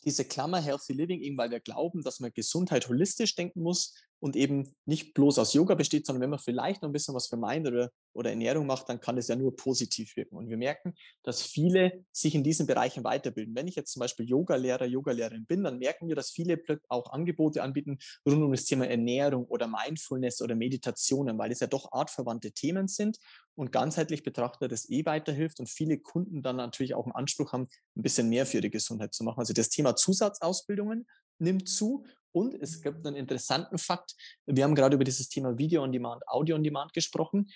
diese 0.09 0.25
Klammer 0.25 0.63
Healthy 0.63 0.95
Living, 0.95 1.21
eben 1.21 1.37
weil 1.37 1.51
wir 1.51 1.61
glauben, 1.61 2.03
dass 2.03 2.19
man 2.19 2.33
Gesundheit 2.33 2.89
holistisch 2.89 3.35
denken 3.35 3.61
muss 3.61 3.95
und 4.21 4.37
eben 4.37 4.75
nicht 4.87 5.13
bloß 5.13 5.39
aus 5.39 5.53
Yoga 5.53 5.75
besteht, 5.75 6.07
sondern 6.07 6.23
wenn 6.23 6.31
man 6.31 6.39
vielleicht 6.39 6.81
noch 6.81 6.89
ein 6.89 6.93
bisschen 6.93 7.15
was 7.15 7.29
für 7.29 7.37
Mind 7.37 7.67
oder, 7.67 7.91
oder 8.15 8.31
Ernährung 8.31 8.67
macht, 8.67 8.89
dann 8.89 9.01
kann 9.01 9.19
es 9.19 9.29
ja 9.29 9.37
nur 9.37 9.55
positiv 9.55 10.17
wirken. 10.17 10.37
Und 10.37 10.49
wir 10.49 10.57
merken, 10.57 10.95
dass 11.23 11.43
viele 11.43 12.05
sich 12.11 12.35
in 12.35 12.43
diesen 12.43 12.67
Bereichen 12.67 13.05
weiterbilden. 13.05 13.55
Wenn 13.55 13.69
ich 13.69 13.77
jetzt 13.77 13.93
zum 13.93 14.01
Beispiel 14.01 14.27
Yoga-Lehrer, 14.27 14.87
Yoga-Lehrerin 14.87 15.45
bin, 15.45 15.63
dann 15.63 15.79
merken 15.79 16.09
wir, 16.09 16.17
dass 16.17 16.31
viele 16.31 16.59
auch 16.89 17.13
Angebote 17.13 17.63
anbieten 17.63 17.99
rund 18.27 18.43
um 18.43 18.51
das 18.51 18.65
Thema 18.65 18.89
Ernährung 18.89 19.45
oder 19.45 19.69
Mindfulness 19.69 20.41
oder 20.41 20.55
Meditationen, 20.55 21.39
weil 21.39 21.53
es 21.53 21.61
ja 21.61 21.67
doch 21.67 21.93
artverwandte 21.93 22.53
Themen 22.53 22.89
sind 22.89 23.19
und 23.59 23.73
ganzheitlich 23.73 24.23
betrachtet 24.23 24.71
das 24.71 24.89
eh 24.89 25.05
weiterhilft 25.05 25.59
und 25.59 25.69
viele 25.69 25.99
Kunden 25.99 26.43
dann 26.43 26.57
natürlich 26.57 26.95
auch 26.95 27.07
einen 27.07 27.15
Anspruch 27.15 27.53
haben, 27.53 27.67
ein 27.97 28.03
bisschen 28.03 28.29
mehr 28.29 28.47
für 28.47 28.59
ihre 28.59 28.71
Gesundheit 28.71 29.13
zu 29.13 29.25
machen. 29.25 29.41
Also 29.41 29.53
das 29.53 29.69
Thema 29.69 29.97
Zusatzausbildungen 29.97 31.09
nimmt 31.41 31.69
zu 31.69 32.07
und 32.31 32.55
es 32.55 32.81
gibt 32.83 33.05
einen 33.05 33.17
interessanten 33.17 33.79
Fakt. 33.79 34.15
Wir 34.47 34.63
haben 34.63 34.77
gerade 34.77 34.95
über 34.95 35.03
dieses 35.03 35.29
Thema 35.29 35.59
Video 35.59 35.83
on 35.83 35.91
Demand, 35.91 36.23
Audio 36.29 36.55
on 36.55 36.63
Demand 36.63 36.93
gesprochen. 36.93 37.51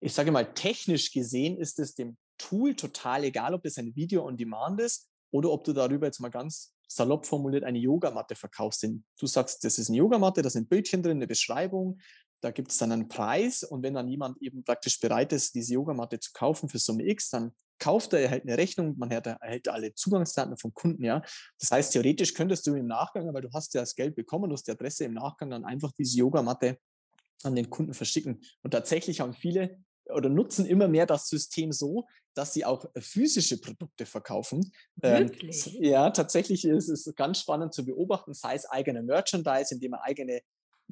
Ich 0.00 0.14
sage 0.14 0.32
mal, 0.32 0.54
technisch 0.54 1.12
gesehen 1.12 1.58
ist 1.58 1.78
es 1.80 1.94
dem 1.94 2.16
Tool 2.38 2.74
total 2.74 3.24
egal, 3.24 3.52
ob 3.52 3.62
das 3.62 3.76
ein 3.76 3.94
Video 3.94 4.24
on 4.26 4.38
Demand 4.38 4.80
ist 4.80 5.10
oder 5.32 5.50
ob 5.50 5.64
du 5.64 5.74
darüber 5.74 6.06
jetzt 6.06 6.20
mal 6.20 6.30
ganz 6.30 6.74
salopp 6.88 7.26
formuliert 7.26 7.64
eine 7.64 7.78
Yogamatte 7.78 8.36
verkaufst. 8.36 8.86
Du 9.18 9.26
sagst, 9.26 9.64
das 9.64 9.78
ist 9.78 9.88
eine 9.88 9.98
Yogamatte, 9.98 10.40
da 10.40 10.48
sind 10.48 10.70
Bildchen 10.70 11.02
drin, 11.02 11.18
eine 11.18 11.26
Beschreibung, 11.26 11.98
da 12.40 12.50
gibt 12.50 12.70
es 12.70 12.78
dann 12.78 12.92
einen 12.92 13.08
Preis 13.08 13.62
und 13.62 13.82
wenn 13.82 13.94
dann 13.94 14.08
jemand 14.08 14.40
eben 14.42 14.62
praktisch 14.64 15.00
bereit 15.00 15.32
ist, 15.32 15.54
diese 15.54 15.74
Yogamatte 15.74 16.20
zu 16.20 16.32
kaufen 16.32 16.68
für 16.68 16.78
Summe 16.78 17.06
X, 17.08 17.30
dann 17.30 17.52
kauft 17.78 18.12
er, 18.12 18.20
erhält 18.20 18.44
eine 18.44 18.56
Rechnung, 18.56 18.96
man 18.96 19.10
erhält 19.10 19.68
alle 19.68 19.94
Zugangsdaten 19.94 20.56
vom 20.56 20.72
Kunden, 20.72 21.04
ja. 21.04 21.22
Das 21.58 21.70
heißt, 21.70 21.92
theoretisch 21.92 22.34
könntest 22.34 22.66
du 22.66 22.74
im 22.74 22.86
Nachgang, 22.86 23.32
weil 23.34 23.42
du 23.42 23.52
hast 23.52 23.74
ja 23.74 23.80
das 23.80 23.94
Geld 23.94 24.14
bekommen, 24.16 24.48
du 24.48 24.54
hast 24.54 24.66
die 24.66 24.72
Adresse 24.72 25.04
im 25.04 25.14
Nachgang 25.14 25.50
dann 25.50 25.64
einfach 25.64 25.92
diese 25.92 26.18
Yogamatte 26.18 26.78
an 27.42 27.54
den 27.54 27.68
Kunden 27.68 27.94
verschicken. 27.94 28.40
Und 28.62 28.70
tatsächlich 28.70 29.20
haben 29.20 29.34
viele 29.34 29.78
oder 30.08 30.28
nutzen 30.28 30.66
immer 30.66 30.88
mehr 30.88 31.06
das 31.06 31.28
System 31.28 31.72
so, 31.72 32.06
dass 32.34 32.52
sie 32.52 32.64
auch 32.64 32.84
physische 32.98 33.60
Produkte 33.60 34.06
verkaufen. 34.06 34.72
Ähm, 35.02 35.28
Wirklich? 35.28 35.74
Ähm, 35.74 35.84
ja, 35.84 36.10
tatsächlich 36.10 36.64
ist 36.64 36.88
es 36.88 37.12
ganz 37.16 37.40
spannend 37.40 37.74
zu 37.74 37.84
beobachten, 37.84 38.34
sei 38.34 38.54
es 38.54 38.66
eigene 38.66 39.02
Merchandise, 39.02 39.74
indem 39.74 39.92
man 39.92 40.00
eigene 40.00 40.42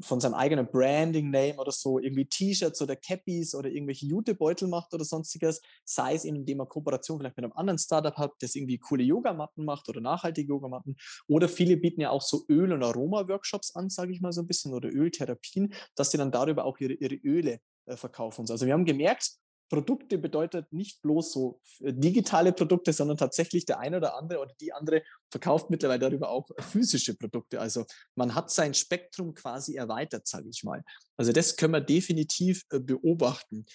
von 0.00 0.20
seinem 0.20 0.34
eigenen 0.34 0.66
Branding-Name 0.70 1.56
oder 1.56 1.72
so 1.72 1.98
irgendwie 1.98 2.26
T-Shirts 2.26 2.82
oder 2.82 2.96
Cappies 2.96 3.54
oder 3.54 3.68
irgendwelche 3.70 4.06
Jutebeutel 4.06 4.68
macht 4.68 4.92
oder 4.94 5.04
sonstiges, 5.04 5.60
sei 5.84 6.14
es 6.14 6.24
indem 6.24 6.58
man 6.58 6.68
Kooperation 6.68 7.18
vielleicht 7.18 7.36
mit 7.36 7.44
einem 7.44 7.52
anderen 7.52 7.78
Startup 7.78 8.16
hat, 8.16 8.32
das 8.40 8.54
irgendwie 8.54 8.78
coole 8.78 9.04
Yogamatten 9.04 9.64
macht 9.64 9.88
oder 9.88 10.00
nachhaltige 10.00 10.48
Yogamatten. 10.48 10.96
Oder 11.28 11.48
viele 11.48 11.76
bieten 11.76 12.00
ja 12.00 12.10
auch 12.10 12.22
so 12.22 12.44
Öl- 12.48 12.72
und 12.72 12.82
Aroma-Workshops 12.82 13.74
an, 13.76 13.88
sage 13.90 14.12
ich 14.12 14.20
mal 14.20 14.32
so 14.32 14.42
ein 14.42 14.46
bisschen, 14.46 14.72
oder 14.72 14.88
Öltherapien, 14.88 15.72
dass 15.94 16.10
sie 16.10 16.18
dann 16.18 16.32
darüber 16.32 16.64
auch 16.64 16.78
ihre, 16.78 16.94
ihre 16.94 17.14
Öle 17.16 17.60
äh, 17.86 17.96
verkaufen. 17.96 18.46
Also 18.48 18.66
wir 18.66 18.72
haben 18.72 18.84
gemerkt, 18.84 19.30
Produkte 19.68 20.18
bedeutet 20.18 20.72
nicht 20.72 21.02
bloß 21.02 21.32
so 21.32 21.60
äh, 21.80 21.92
digitale 21.92 22.52
Produkte, 22.52 22.92
sondern 22.92 23.16
tatsächlich 23.16 23.64
der 23.64 23.78
eine 23.78 23.96
oder 23.96 24.16
andere 24.16 24.40
oder 24.40 24.54
die 24.60 24.72
andere 24.72 25.02
verkauft 25.30 25.70
mittlerweile 25.70 26.00
darüber 26.00 26.30
auch 26.30 26.48
physische 26.58 27.16
Produkte. 27.16 27.60
Also 27.60 27.84
man 28.14 28.34
hat 28.34 28.50
sein 28.50 28.74
Spektrum 28.74 29.34
quasi 29.34 29.76
erweitert, 29.76 30.26
sage 30.26 30.48
ich 30.48 30.64
mal. 30.64 30.84
Also 31.16 31.32
das 31.32 31.56
können 31.56 31.72
wir 31.72 31.80
definitiv 31.80 32.64
äh, 32.70 32.78
beobachten. 32.78 33.66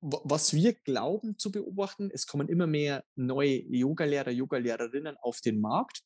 Was 0.00 0.52
wir 0.52 0.74
glauben 0.74 1.38
zu 1.38 1.52
beobachten, 1.52 2.10
es 2.12 2.26
kommen 2.26 2.48
immer 2.48 2.66
mehr 2.66 3.04
neue 3.14 3.62
Yogalehrer, 3.68 4.30
Yogalehrerinnen 4.30 5.16
auf 5.18 5.40
den 5.40 5.60
Markt. 5.60 6.02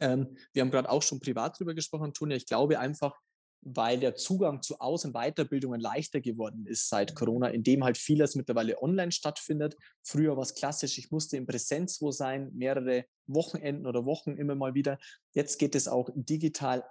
Ähm, 0.00 0.36
wir 0.52 0.62
haben 0.62 0.70
gerade 0.70 0.90
auch 0.90 1.02
schon 1.02 1.20
privat 1.20 1.56
darüber 1.56 1.74
gesprochen, 1.74 2.04
Antonia. 2.04 2.36
Ich 2.36 2.46
glaube 2.46 2.78
einfach, 2.78 3.18
weil 3.62 4.00
der 4.00 4.16
Zugang 4.16 4.60
zu 4.60 4.80
Aus- 4.80 5.04
und 5.04 5.12
Weiterbildungen 5.14 5.80
leichter 5.80 6.20
geworden 6.20 6.66
ist 6.66 6.88
seit 6.88 7.12
mhm. 7.12 7.14
Corona, 7.14 7.48
indem 7.48 7.84
halt 7.84 7.96
vieles 7.96 8.34
mittlerweile 8.34 8.80
online 8.82 9.12
stattfindet. 9.12 9.76
Früher 10.02 10.36
war 10.36 10.42
es 10.42 10.54
klassisch, 10.54 10.98
ich 10.98 11.10
musste 11.10 11.36
in 11.36 11.46
Präsenz 11.46 12.02
wo 12.02 12.10
sein, 12.10 12.50
mehrere 12.54 13.04
Wochenenden 13.26 13.86
oder 13.86 14.04
Wochen 14.04 14.36
immer 14.36 14.56
mal 14.56 14.74
wieder. 14.74 14.98
Jetzt 15.32 15.58
geht 15.58 15.74
es 15.74 15.88
auch 15.88 16.10
digital 16.14 16.84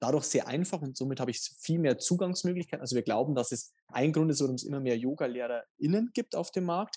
dadurch 0.00 0.24
sehr 0.24 0.48
einfach 0.48 0.80
und 0.80 0.96
somit 0.96 1.20
habe 1.20 1.30
ich 1.30 1.40
viel 1.60 1.78
mehr 1.78 1.98
Zugangsmöglichkeiten. 1.98 2.80
Also 2.80 2.96
wir 2.96 3.02
glauben, 3.02 3.34
dass 3.34 3.52
es 3.52 3.72
ein 3.88 4.12
Grund 4.12 4.30
ist, 4.30 4.40
warum 4.40 4.54
es 4.54 4.64
immer 4.64 4.80
mehr 4.80 4.96
Yoga-LehrerInnen 4.96 6.10
gibt 6.14 6.34
auf 6.34 6.50
dem 6.50 6.64
Markt. 6.64 6.96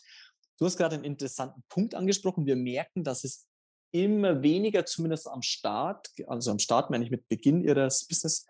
Du 0.58 0.66
hast 0.66 0.78
gerade 0.78 0.96
einen 0.96 1.04
interessanten 1.04 1.64
Punkt 1.68 1.96
angesprochen. 1.96 2.46
Wir 2.46 2.56
merken, 2.56 3.04
dass 3.04 3.26
es 3.26 3.48
immer 3.92 4.42
weniger, 4.42 4.86
zumindest 4.86 5.28
am 5.28 5.42
Start, 5.42 6.10
also 6.28 6.52
am 6.52 6.60
Start 6.60 6.90
meine 6.90 7.04
ich 7.04 7.12
mit 7.12 7.28
Beginn 7.28 7.62
ihres 7.62 8.08
Business, 8.08 8.46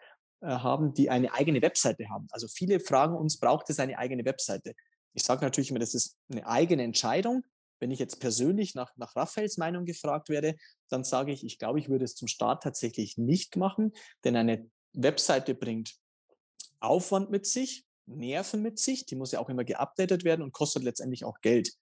haben, 0.49 0.93
die 0.93 1.09
eine 1.09 1.33
eigene 1.33 1.61
Webseite 1.61 2.09
haben. 2.09 2.27
Also 2.31 2.47
viele 2.47 2.79
fragen 2.79 3.15
uns, 3.15 3.39
braucht 3.39 3.69
es 3.69 3.79
eine 3.79 3.97
eigene 3.97 4.25
Webseite? 4.25 4.73
Ich 5.13 5.23
sage 5.23 5.43
natürlich 5.43 5.69
immer, 5.69 5.79
das 5.79 5.93
ist 5.93 6.17
eine 6.31 6.45
eigene 6.45 6.83
Entscheidung. 6.83 7.43
Wenn 7.79 7.91
ich 7.91 7.99
jetzt 7.99 8.19
persönlich 8.19 8.75
nach, 8.75 8.95
nach 8.97 9.15
Raphaels 9.15 9.57
Meinung 9.57 9.85
gefragt 9.85 10.29
werde, 10.29 10.55
dann 10.89 11.03
sage 11.03 11.31
ich, 11.31 11.45
ich 11.45 11.59
glaube, 11.59 11.79
ich 11.79 11.89
würde 11.89 12.05
es 12.05 12.15
zum 12.15 12.27
Start 12.27 12.63
tatsächlich 12.63 13.17
nicht 13.17 13.57
machen, 13.57 13.91
denn 14.23 14.35
eine 14.35 14.69
Webseite 14.93 15.55
bringt 15.55 15.95
Aufwand 16.79 17.29
mit 17.29 17.45
sich, 17.45 17.85
Nerven 18.05 18.61
mit 18.61 18.79
sich, 18.79 19.05
die 19.05 19.15
muss 19.15 19.31
ja 19.31 19.39
auch 19.39 19.49
immer 19.49 19.63
geupdatet 19.63 20.23
werden 20.23 20.41
und 20.41 20.51
kostet 20.51 20.83
letztendlich 20.83 21.23
auch 21.23 21.39
Geld. 21.41 21.73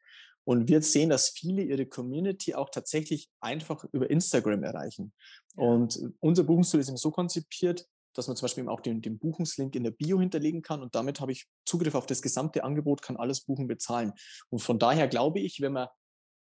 Und 0.44 0.70
wir 0.70 0.82
sehen, 0.82 1.10
dass 1.10 1.30
viele 1.30 1.62
ihre 1.64 1.86
Community 1.86 2.56
auch 2.56 2.70
tatsächlich 2.70 3.30
einfach 3.40 3.84
über 3.92 4.10
Instagram 4.10 4.64
erreichen. 4.64 5.14
Und 5.56 6.00
unser 6.20 6.44
Buchungstool 6.44 6.82
ist 6.82 6.88
eben 6.88 6.98
so 6.98 7.12
konzipiert, 7.12 7.86
dass 8.14 8.28
man 8.28 8.36
zum 8.36 8.46
Beispiel 8.46 8.68
auch 8.68 8.82
den, 8.82 9.02
den 9.02 9.20
Buchungslink 9.20 9.76
in 9.76 9.84
der 9.84 9.92
Bio 9.92 10.20
hinterlegen 10.20 10.62
kann 10.62 10.82
und 10.82 10.96
damit 10.96 11.20
habe 11.20 11.32
ich 11.32 11.48
Zugriff 11.66 11.96
auf 11.96 12.06
das 12.06 12.22
gesamte 12.22 12.64
Angebot, 12.64 13.02
kann 13.02 13.18
alles 13.18 13.42
buchen, 13.42 13.68
bezahlen. 13.68 14.14
Und 14.50 14.60
von 14.60 14.80
daher 14.80 15.08
glaube 15.08 15.40
ich, 15.40 15.62
wenn 15.62 15.74
man 15.74 15.88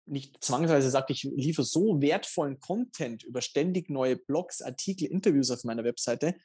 nicht 0.07 0.43
zwangsweise 0.43 0.89
sagt, 0.89 1.09
ich 1.09 1.23
liefere 1.23 1.65
so 1.65 2.01
wertvollen 2.01 2.59
Content 2.59 3.23
über 3.23 3.41
ständig 3.41 3.89
neue 3.89 4.15
Blogs, 4.15 4.61
Artikel, 4.61 5.07
Interviews 5.07 5.49
auf 5.49 5.63
meiner 5.63 5.83
Webseite, 5.83 6.35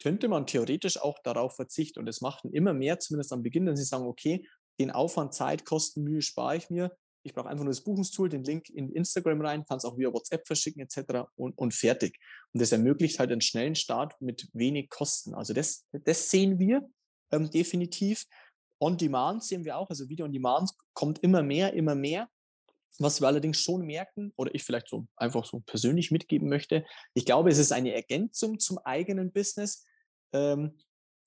könnte 0.00 0.28
man 0.28 0.46
theoretisch 0.46 1.00
auch 1.00 1.18
darauf 1.22 1.56
verzichten. 1.56 1.98
Und 2.00 2.08
es 2.08 2.20
machten 2.20 2.52
immer 2.52 2.74
mehr, 2.74 2.98
zumindest 2.98 3.32
am 3.32 3.42
Beginn, 3.42 3.66
wenn 3.66 3.76
sie 3.76 3.84
sagen, 3.84 4.04
okay, 4.04 4.46
den 4.78 4.90
Aufwand, 4.90 5.34
Zeit, 5.34 5.64
Kosten, 5.64 6.04
Mühe 6.04 6.22
spare 6.22 6.56
ich 6.56 6.70
mir, 6.70 6.96
ich 7.28 7.34
brauche 7.34 7.48
einfach 7.48 7.64
nur 7.64 7.72
das 7.72 7.82
Buchungstool, 7.82 8.28
den 8.28 8.44
Link 8.44 8.68
in 8.70 8.90
Instagram 8.90 9.40
rein, 9.40 9.64
kann 9.64 9.78
es 9.78 9.84
auch 9.84 9.96
via 9.98 10.12
WhatsApp 10.12 10.46
verschicken 10.46 10.80
etc. 10.82 11.28
Und, 11.36 11.56
und 11.56 11.74
fertig. 11.74 12.18
Und 12.52 12.60
das 12.60 12.72
ermöglicht 12.72 13.18
halt 13.18 13.30
einen 13.30 13.40
schnellen 13.40 13.74
Start 13.74 14.20
mit 14.20 14.48
wenig 14.52 14.88
Kosten. 14.88 15.34
Also 15.34 15.52
das, 15.52 15.86
das 15.92 16.30
sehen 16.30 16.58
wir 16.58 16.88
ähm, 17.30 17.50
definitiv. 17.50 18.24
On 18.80 18.96
Demand 18.96 19.44
sehen 19.44 19.64
wir 19.64 19.76
auch, 19.76 19.90
also 19.90 20.08
Video 20.08 20.24
on 20.24 20.32
Demand 20.32 20.70
kommt 20.94 21.18
immer 21.20 21.42
mehr, 21.42 21.74
immer 21.74 21.94
mehr. 21.94 22.28
Was 23.00 23.20
wir 23.20 23.28
allerdings 23.28 23.60
schon 23.60 23.82
merken, 23.82 24.32
oder 24.36 24.52
ich 24.54 24.64
vielleicht 24.64 24.88
so 24.88 25.06
einfach 25.16 25.44
so 25.44 25.60
persönlich 25.60 26.10
mitgeben 26.10 26.48
möchte, 26.48 26.84
ich 27.14 27.24
glaube, 27.24 27.50
es 27.50 27.58
ist 27.58 27.70
eine 27.70 27.94
Ergänzung 27.94 28.58
zum 28.58 28.78
eigenen 28.78 29.30
Business. 29.30 29.84
Ähm, 30.32 30.78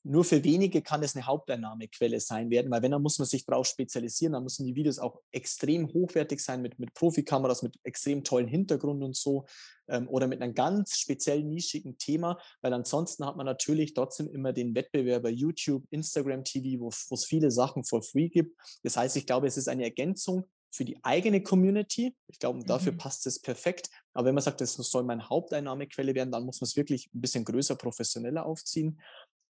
nur 0.03 0.23
für 0.23 0.43
wenige 0.43 0.81
kann 0.81 1.03
es 1.03 1.15
eine 1.15 1.25
Haupteinnahmequelle 1.25 2.19
sein 2.19 2.49
werden, 2.49 2.71
weil 2.71 2.81
wenn, 2.81 2.91
dann 2.91 3.01
muss 3.01 3.19
man 3.19 3.27
sich 3.27 3.45
darauf 3.45 3.67
spezialisieren, 3.67 4.33
dann 4.33 4.43
müssen 4.43 4.65
die 4.65 4.75
Videos 4.75 4.99
auch 4.99 5.21
extrem 5.31 5.93
hochwertig 5.93 6.43
sein 6.43 6.61
mit, 6.61 6.79
mit 6.79 6.93
Profikameras, 6.93 7.61
mit 7.61 7.75
extrem 7.83 8.23
tollen 8.23 8.47
Hintergrund 8.47 9.03
und 9.03 9.15
so 9.15 9.45
ähm, 9.87 10.07
oder 10.09 10.27
mit 10.27 10.41
einem 10.41 10.55
ganz 10.55 10.97
speziell 10.97 11.43
nischigen 11.43 11.97
Thema, 11.97 12.39
weil 12.61 12.73
ansonsten 12.73 13.25
hat 13.25 13.37
man 13.37 13.45
natürlich 13.45 13.93
trotzdem 13.93 14.29
immer 14.31 14.53
den 14.53 14.73
Wettbewerber 14.73 15.29
YouTube, 15.29 15.83
Instagram 15.91 16.43
TV, 16.43 16.81
wo 16.81 16.89
es 16.89 17.25
viele 17.25 17.51
Sachen 17.51 17.83
for 17.83 18.01
free 18.01 18.29
gibt. 18.29 18.57
Das 18.83 18.97
heißt, 18.97 19.15
ich 19.17 19.27
glaube, 19.27 19.47
es 19.47 19.57
ist 19.57 19.67
eine 19.67 19.83
Ergänzung 19.83 20.45
für 20.71 20.85
die 20.85 20.97
eigene 21.03 21.43
Community. 21.43 22.15
Ich 22.27 22.39
glaube, 22.39 22.63
dafür 22.63 22.93
mhm. 22.93 22.97
passt 22.97 23.27
es 23.27 23.39
perfekt. 23.39 23.89
Aber 24.13 24.25
wenn 24.25 24.35
man 24.35 24.43
sagt, 24.43 24.61
das 24.61 24.73
soll 24.73 25.03
meine 25.03 25.27
Haupteinnahmequelle 25.27 26.15
werden, 26.15 26.31
dann 26.31 26.45
muss 26.45 26.61
man 26.61 26.65
es 26.65 26.77
wirklich 26.77 27.09
ein 27.13 27.21
bisschen 27.21 27.43
größer, 27.43 27.75
professioneller 27.75 28.45
aufziehen. 28.45 28.99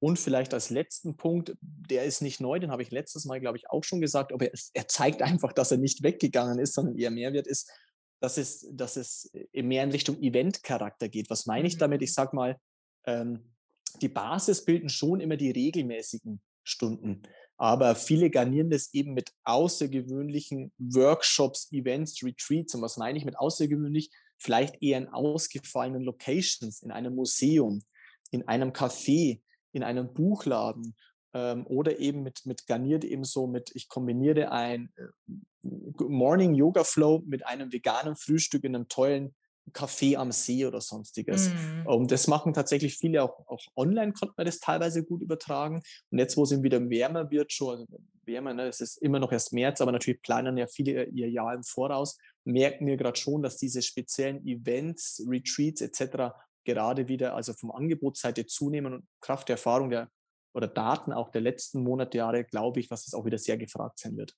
Und 0.01 0.17
vielleicht 0.17 0.55
als 0.55 0.71
letzten 0.71 1.15
Punkt, 1.15 1.55
der 1.61 2.05
ist 2.05 2.21
nicht 2.21 2.41
neu, 2.41 2.57
den 2.57 2.71
habe 2.71 2.81
ich 2.81 2.89
letztes 2.89 3.25
Mal, 3.25 3.39
glaube 3.39 3.59
ich, 3.59 3.69
auch 3.69 3.83
schon 3.83 4.01
gesagt, 4.01 4.33
aber 4.33 4.45
er, 4.45 4.59
er 4.73 4.87
zeigt 4.87 5.21
einfach, 5.21 5.53
dass 5.53 5.71
er 5.71 5.77
nicht 5.77 6.01
weggegangen 6.01 6.57
ist, 6.57 6.73
sondern 6.73 6.97
eher 6.97 7.11
Mehrwert 7.11 7.45
ist, 7.45 7.71
dass 8.19 8.37
es, 8.37 8.67
dass 8.71 8.97
es 8.97 9.31
mehr 9.53 9.83
in 9.83 9.91
Richtung 9.91 10.19
Event-Charakter 10.19 11.07
geht. 11.07 11.29
Was 11.29 11.45
meine 11.45 11.67
ich 11.67 11.77
damit? 11.77 12.01
Ich 12.01 12.09
mhm. 12.09 12.13
sage 12.13 12.35
mal, 12.35 12.57
ähm, 13.05 13.53
die 14.01 14.09
Basis 14.09 14.65
bilden 14.65 14.89
schon 14.89 15.19
immer 15.19 15.37
die 15.37 15.51
regelmäßigen 15.51 16.41
Stunden. 16.63 17.21
Aber 17.57 17.93
viele 17.93 18.31
garnieren 18.31 18.71
das 18.71 18.91
eben 18.95 19.13
mit 19.13 19.31
außergewöhnlichen 19.43 20.71
Workshops, 20.79 21.71
Events, 21.71 22.23
Retreats. 22.23 22.73
Und 22.73 22.81
was 22.81 22.97
meine 22.97 23.19
ich 23.19 23.25
mit 23.25 23.37
außergewöhnlich? 23.37 24.09
Vielleicht 24.39 24.81
eher 24.81 24.97
in 24.97 25.09
ausgefallenen 25.09 26.01
Locations, 26.01 26.81
in 26.81 26.89
einem 26.89 27.13
Museum, 27.13 27.83
in 28.31 28.47
einem 28.47 28.71
Café, 28.71 29.41
in 29.71 29.84
einem 29.84 30.13
Buchladen 30.13 30.95
ähm, 31.34 31.65
oder 31.67 31.99
eben 31.99 32.23
mit, 32.23 32.45
mit 32.45 32.67
garniert 32.67 33.03
eben 33.03 33.23
so 33.23 33.47
mit, 33.47 33.71
ich 33.73 33.88
kombiniere 33.88 34.51
ein 34.51 34.91
äh, 34.97 35.31
Morning 35.63 36.55
Yoga 36.55 36.84
Flow 36.84 37.23
mit 37.25 37.45
einem 37.45 37.71
veganen 37.71 38.15
Frühstück 38.15 38.63
in 38.63 38.75
einem 38.75 38.88
tollen 38.88 39.36
Café 39.73 40.17
am 40.17 40.31
See 40.31 40.65
oder 40.65 40.81
sonstiges. 40.81 41.49
Mm. 41.49 41.88
Und 41.88 42.12
das 42.12 42.27
machen 42.27 42.53
tatsächlich 42.53 42.97
viele 42.97 43.23
auch, 43.23 43.47
auch 43.47 43.63
online, 43.75 44.12
konnte 44.12 44.34
man 44.36 44.47
das 44.47 44.60
teilweise 44.60 45.03
gut 45.03 45.21
übertragen. 45.21 45.84
Und 46.10 46.17
jetzt, 46.17 46.36
wo 46.36 46.43
es 46.43 46.51
eben 46.51 46.63
wieder 46.63 46.89
wärmer 46.89 47.29
wird, 47.29 47.53
schon, 47.53 47.81
also 47.81 48.01
wärmer, 48.25 48.55
ne, 48.55 48.67
es 48.67 48.81
ist 48.81 48.97
immer 48.97 49.19
noch 49.19 49.31
erst 49.31 49.53
März, 49.53 49.79
aber 49.79 49.91
natürlich 49.91 50.21
planen 50.23 50.57
ja 50.57 50.65
viele 50.65 51.05
ihr 51.05 51.29
Jahr 51.29 51.53
im 51.53 51.63
Voraus, 51.63 52.17
merken 52.43 52.88
wir 52.88 52.97
gerade 52.97 53.19
schon, 53.19 53.43
dass 53.43 53.57
diese 53.57 53.84
speziellen 53.84 54.45
Events, 54.47 55.23
Retreats 55.27 55.81
etc 55.81 56.34
gerade 56.63 57.08
wieder, 57.08 57.36
also 57.36 57.54
vom 57.54 57.71
Angebotsseite 57.71 58.45
zunehmen 58.45 58.93
und 58.93 59.08
Kraft 59.19 59.50
der 59.50 59.56
Erfahrung 59.56 59.89
der 59.89 60.10
oder 60.54 60.67
Daten 60.67 61.13
auch 61.13 61.30
der 61.30 61.41
letzten 61.41 61.84
Monate, 61.84 62.17
Jahre, 62.17 62.43
glaube 62.43 62.80
ich, 62.80 62.91
was 62.91 63.08
es 63.08 63.13
auch 63.13 63.26
wieder 63.26 63.38
sehr 63.38 63.58
gefragt 63.58 64.00
sein 64.00 64.17
wird. 64.17 64.36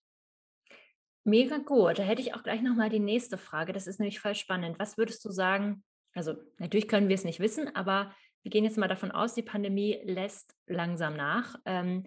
Mega 1.26 1.58
gut. 1.58 2.00
Da 2.00 2.04
hätte 2.04 2.22
ich 2.22 2.36
auch 2.36 2.44
gleich 2.44 2.62
nochmal 2.62 2.90
die 2.90 3.00
nächste 3.00 3.38
Frage. 3.38 3.74
Das 3.74 3.88
ist 3.88 4.00
nämlich 4.00 4.20
voll 4.20 4.36
spannend. 4.36 4.78
Was 4.78 4.98
würdest 4.98 5.24
du 5.26 5.32
sagen? 5.32 5.84
Also, 6.14 6.36
natürlich 6.60 6.88
können 6.88 7.10
wir 7.10 7.16
es 7.16 7.24
nicht 7.24 7.40
wissen, 7.40 7.76
aber 7.76 8.14
wir 8.44 8.52
gehen 8.52 8.66
jetzt 8.66 8.78
mal 8.78 8.90
davon 8.90 9.12
aus, 9.12 9.34
die 9.34 9.42
Pandemie 9.42 10.00
lässt 10.04 10.54
langsam 10.68 11.16
nach. 11.16 11.56
Ähm, 11.66 12.06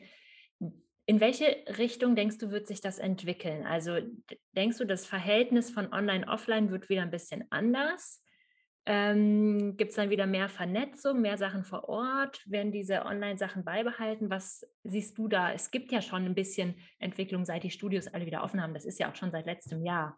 in 1.06 1.20
welche 1.20 1.46
Richtung 1.78 2.14
denkst 2.14 2.38
du, 2.38 2.50
wird 2.50 2.66
sich 2.66 2.80
das 2.80 2.98
entwickeln? 2.98 3.64
Also, 3.64 3.98
denkst 4.54 4.78
du, 4.78 4.84
das 4.84 5.06
Verhältnis 5.06 5.70
von 5.70 5.92
Online-Offline 5.92 6.70
wird 6.70 6.88
wieder 6.88 7.02
ein 7.02 7.10
bisschen 7.10 7.44
anders? 7.50 8.22
Ähm, 8.88 9.76
Gibt 9.76 9.90
es 9.90 9.96
dann 9.96 10.10
wieder 10.10 10.26
mehr 10.26 10.48
Vernetzung, 10.48 11.20
mehr 11.20 11.36
Sachen 11.36 11.64
vor 11.64 11.88
Ort? 11.88 12.40
Werden 12.46 12.70
diese 12.70 13.04
Online-Sachen 13.04 13.64
beibehalten? 13.64 14.30
Was 14.30 14.64
siehst 14.84 15.18
du 15.18 15.26
da? 15.26 15.52
Es 15.52 15.72
gibt 15.72 15.90
ja 15.90 16.00
schon 16.00 16.24
ein 16.24 16.36
bisschen 16.36 16.76
Entwicklung, 17.00 17.44
seit 17.44 17.64
die 17.64 17.70
Studios 17.70 18.06
alle 18.06 18.26
wieder 18.26 18.44
offen 18.44 18.62
haben. 18.62 18.74
Das 18.74 18.84
ist 18.84 19.00
ja 19.00 19.10
auch 19.10 19.16
schon 19.16 19.32
seit 19.32 19.46
letztem 19.46 19.84
Jahr. 19.84 20.14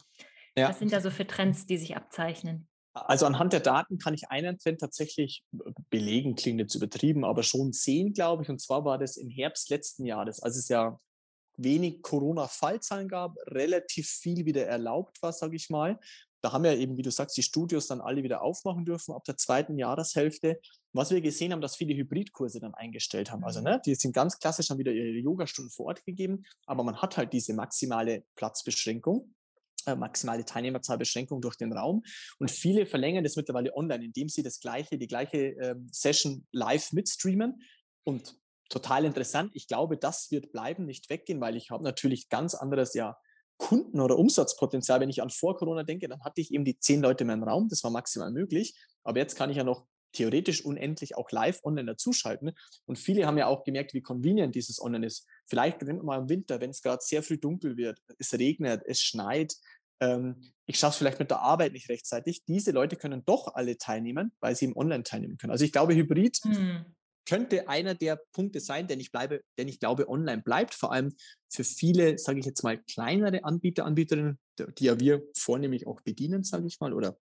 Ja. 0.54 0.68
Was 0.68 0.80
sind 0.80 0.92
da 0.92 1.00
so 1.00 1.10
für 1.10 1.26
Trends, 1.26 1.64
die 1.64 1.78
sich 1.78 1.96
abzeichnen? 1.96 2.68
Also 2.92 3.24
anhand 3.24 3.54
der 3.54 3.60
Daten 3.60 3.96
kann 3.96 4.12
ich 4.12 4.28
einen 4.30 4.58
Trend 4.58 4.80
tatsächlich 4.80 5.44
belegen, 5.88 6.34
klingt 6.34 6.60
jetzt 6.60 6.74
übertrieben, 6.74 7.24
aber 7.24 7.44
schon 7.44 7.72
sehen, 7.72 8.12
glaube 8.12 8.42
ich. 8.42 8.50
Und 8.50 8.60
zwar 8.60 8.84
war 8.84 8.98
das 8.98 9.16
im 9.16 9.30
Herbst 9.30 9.70
letzten 9.70 10.04
Jahres, 10.04 10.42
als 10.42 10.58
es 10.58 10.68
ja 10.68 10.98
wenig 11.56 12.02
Corona-Fallzahlen 12.02 13.08
gab, 13.08 13.34
relativ 13.46 14.08
viel 14.08 14.44
wieder 14.44 14.66
erlaubt 14.66 15.22
war, 15.22 15.32
sage 15.32 15.56
ich 15.56 15.70
mal 15.70 15.98
da 16.40 16.52
haben 16.52 16.64
ja 16.64 16.74
eben, 16.74 16.96
wie 16.96 17.02
du 17.02 17.10
sagst, 17.10 17.36
die 17.36 17.42
Studios 17.42 17.86
dann 17.88 18.00
alle 18.00 18.22
wieder 18.22 18.42
aufmachen 18.42 18.84
dürfen 18.84 19.14
ab 19.14 19.24
der 19.24 19.36
zweiten 19.36 19.78
Jahreshälfte. 19.78 20.60
Was 20.92 21.10
wir 21.10 21.20
gesehen 21.20 21.52
haben, 21.52 21.60
dass 21.60 21.76
viele 21.76 21.94
Hybridkurse 21.94 22.60
dann 22.60 22.74
eingestellt 22.74 23.30
haben. 23.30 23.44
Also, 23.44 23.60
mhm. 23.60 23.64
ne, 23.64 23.82
die 23.84 23.94
sind 23.94 24.14
ganz 24.14 24.38
klassisch, 24.38 24.70
haben 24.70 24.78
wieder 24.78 24.92
ihre 24.92 25.18
Yogastunden 25.18 25.70
vor 25.70 25.86
Ort 25.86 26.04
gegeben, 26.04 26.44
aber 26.66 26.84
man 26.84 27.00
hat 27.00 27.16
halt 27.16 27.32
diese 27.32 27.54
maximale 27.54 28.24
Platzbeschränkung, 28.36 29.34
äh, 29.86 29.96
maximale 29.96 30.44
Teilnehmerzahlbeschränkung 30.44 31.40
durch 31.40 31.56
den 31.56 31.72
Raum. 31.72 32.02
Und 32.38 32.50
viele 32.50 32.86
verlängern 32.86 33.24
das 33.24 33.36
mittlerweile 33.36 33.74
online, 33.76 34.04
indem 34.04 34.28
sie 34.28 34.42
das 34.42 34.60
gleiche, 34.60 34.98
die 34.98 35.08
gleiche 35.08 35.38
ähm, 35.60 35.88
Session 35.92 36.46
live 36.52 36.92
mitstreamen. 36.92 37.62
Und 38.04 38.36
total 38.68 39.04
interessant. 39.04 39.50
Ich 39.54 39.66
glaube, 39.66 39.96
das 39.96 40.30
wird 40.30 40.52
bleiben, 40.52 40.84
nicht 40.84 41.10
weggehen, 41.10 41.40
weil 41.40 41.56
ich 41.56 41.70
habe 41.70 41.84
natürlich 41.84 42.28
ganz 42.28 42.54
anderes 42.54 42.94
ja 42.94 43.16
Kunden- 43.58 44.00
oder 44.00 44.18
Umsatzpotenzial, 44.18 45.00
wenn 45.00 45.10
ich 45.10 45.20
an 45.20 45.30
vor 45.30 45.56
Corona 45.56 45.82
denke, 45.82 46.08
dann 46.08 46.22
hatte 46.22 46.40
ich 46.40 46.52
eben 46.52 46.64
die 46.64 46.78
zehn 46.78 47.02
Leute 47.02 47.24
in 47.24 47.28
meinem 47.28 47.42
Raum, 47.42 47.68
das 47.68 47.84
war 47.84 47.90
maximal 47.90 48.30
möglich. 48.30 48.74
Aber 49.04 49.18
jetzt 49.18 49.36
kann 49.36 49.50
ich 49.50 49.56
ja 49.56 49.64
noch 49.64 49.86
theoretisch 50.12 50.64
unendlich 50.64 51.16
auch 51.16 51.30
live 51.30 51.60
online 51.64 51.86
dazuschalten. 51.92 52.52
Und 52.86 52.98
viele 52.98 53.26
haben 53.26 53.36
ja 53.36 53.46
auch 53.46 53.64
gemerkt, 53.64 53.94
wie 53.94 54.00
convenient 54.00 54.54
dieses 54.54 54.80
Online 54.80 55.06
ist. 55.06 55.26
Vielleicht 55.46 55.82
mal 55.82 56.20
im 56.20 56.28
Winter, 56.28 56.60
wenn 56.60 56.70
es 56.70 56.82
gerade 56.82 57.02
sehr 57.02 57.22
früh 57.22 57.36
dunkel 57.36 57.76
wird, 57.76 58.00
es 58.18 58.32
regnet, 58.32 58.82
es 58.86 59.02
schneit, 59.02 59.54
ähm, 60.00 60.52
ich 60.66 60.78
schaffe 60.78 60.92
es 60.92 60.98
vielleicht 60.98 61.18
mit 61.18 61.30
der 61.30 61.40
Arbeit 61.40 61.72
nicht 61.72 61.88
rechtzeitig. 61.88 62.44
Diese 62.46 62.70
Leute 62.70 62.96
können 62.96 63.24
doch 63.24 63.54
alle 63.54 63.76
teilnehmen, 63.76 64.32
weil 64.40 64.54
sie 64.54 64.66
im 64.66 64.76
Online 64.76 65.02
teilnehmen 65.02 65.36
können. 65.36 65.50
Also 65.50 65.64
ich 65.64 65.72
glaube, 65.72 65.94
Hybrid 65.94 66.38
mhm 66.44 66.94
könnte 67.28 67.68
einer 67.68 67.94
der 67.94 68.18
Punkte 68.32 68.58
sein, 68.60 68.88
denn 68.88 69.00
ich 69.00 69.12
bleibe, 69.12 69.42
denn 69.58 69.68
ich 69.68 69.80
glaube, 69.80 70.08
online 70.08 70.40
bleibt, 70.42 70.74
vor 70.74 70.92
allem 70.92 71.14
für 71.50 71.62
viele, 71.62 72.16
sage 72.18 72.40
ich 72.40 72.46
jetzt 72.46 72.62
mal, 72.62 72.78
kleinere 72.90 73.44
Anbieter, 73.44 73.84
Anbieterinnen, 73.84 74.38
die 74.78 74.84
ja 74.84 74.98
wir 74.98 75.22
vornehmlich 75.36 75.86
auch 75.86 76.00
bedienen, 76.00 76.42
sage 76.42 76.66
ich 76.66 76.80
mal, 76.80 76.94
oder 76.94 77.18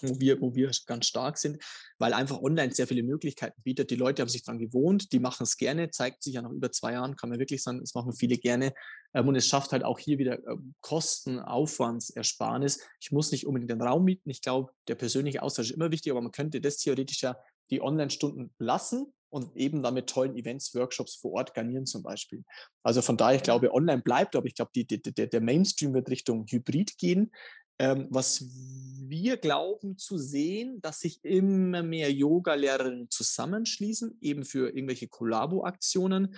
wo 0.00 0.18
wir, 0.18 0.40
wo 0.40 0.54
wir 0.54 0.70
ganz 0.86 1.06
stark 1.06 1.36
sind, 1.36 1.62
weil 1.98 2.14
einfach 2.14 2.40
online 2.40 2.72
sehr 2.72 2.86
viele 2.86 3.02
Möglichkeiten 3.02 3.60
bietet. 3.62 3.90
Die 3.90 3.96
Leute 3.96 4.22
haben 4.22 4.28
sich 4.28 4.42
daran 4.42 4.58
gewohnt, 4.58 5.12
die 5.12 5.20
machen 5.20 5.44
es 5.44 5.58
gerne, 5.58 5.90
zeigt 5.90 6.22
sich 6.22 6.34
ja 6.34 6.42
nach 6.42 6.50
über 6.50 6.72
zwei 6.72 6.92
Jahren, 6.92 7.14
kann 7.14 7.28
man 7.28 7.38
wirklich 7.38 7.62
sagen, 7.62 7.80
das 7.80 7.94
machen 7.94 8.14
viele 8.14 8.38
gerne. 8.38 8.72
Ähm, 9.14 9.28
und 9.28 9.36
es 9.36 9.46
schafft 9.46 9.72
halt 9.72 9.84
auch 9.84 9.98
hier 9.98 10.18
wieder 10.18 10.38
ähm, 10.48 10.74
Kosten, 10.80 11.38
Aufwandsersparnis. 11.38 12.80
Ich 13.00 13.12
muss 13.12 13.30
nicht 13.30 13.46
unbedingt 13.46 13.70
den 13.70 13.82
Raum 13.82 14.04
mieten. 14.04 14.30
Ich 14.30 14.40
glaube, 14.40 14.72
der 14.88 14.94
persönliche 14.94 15.42
Austausch 15.42 15.70
ist 15.70 15.76
immer 15.76 15.92
wichtig, 15.92 16.10
aber 16.10 16.22
man 16.22 16.32
könnte 16.32 16.60
das 16.60 16.78
theoretisch 16.78 17.22
ja 17.22 17.36
die 17.70 17.82
Online-Stunden 17.82 18.52
lassen 18.58 19.12
und 19.32 19.56
eben 19.56 19.82
dann 19.82 19.94
mit 19.94 20.10
tollen 20.10 20.36
Events, 20.36 20.74
Workshops 20.74 21.16
vor 21.16 21.32
Ort 21.32 21.54
garnieren 21.54 21.86
zum 21.86 22.02
Beispiel. 22.02 22.44
Also 22.82 23.00
von 23.00 23.16
daher, 23.16 23.36
ich 23.36 23.42
glaube, 23.42 23.72
online 23.72 24.02
bleibt, 24.02 24.36
aber 24.36 24.46
ich 24.46 24.54
glaube, 24.54 24.72
die, 24.74 24.86
die, 24.86 25.00
der, 25.00 25.40
Mainstream 25.40 25.94
wird 25.94 26.10
Richtung 26.10 26.44
Hybrid 26.46 26.98
gehen. 26.98 27.32
Ähm, 27.78 28.08
was 28.10 28.44
wir 28.44 29.38
glauben 29.38 29.96
zu 29.96 30.18
sehen, 30.18 30.82
dass 30.82 31.00
sich 31.00 31.18
immer 31.24 31.82
mehr 31.82 32.12
Yoga-Lehrerinnen 32.12 33.08
zusammenschließen, 33.10 34.18
eben 34.20 34.44
für 34.44 34.68
irgendwelche 34.68 35.08
Kollabo-Aktionen, 35.08 36.36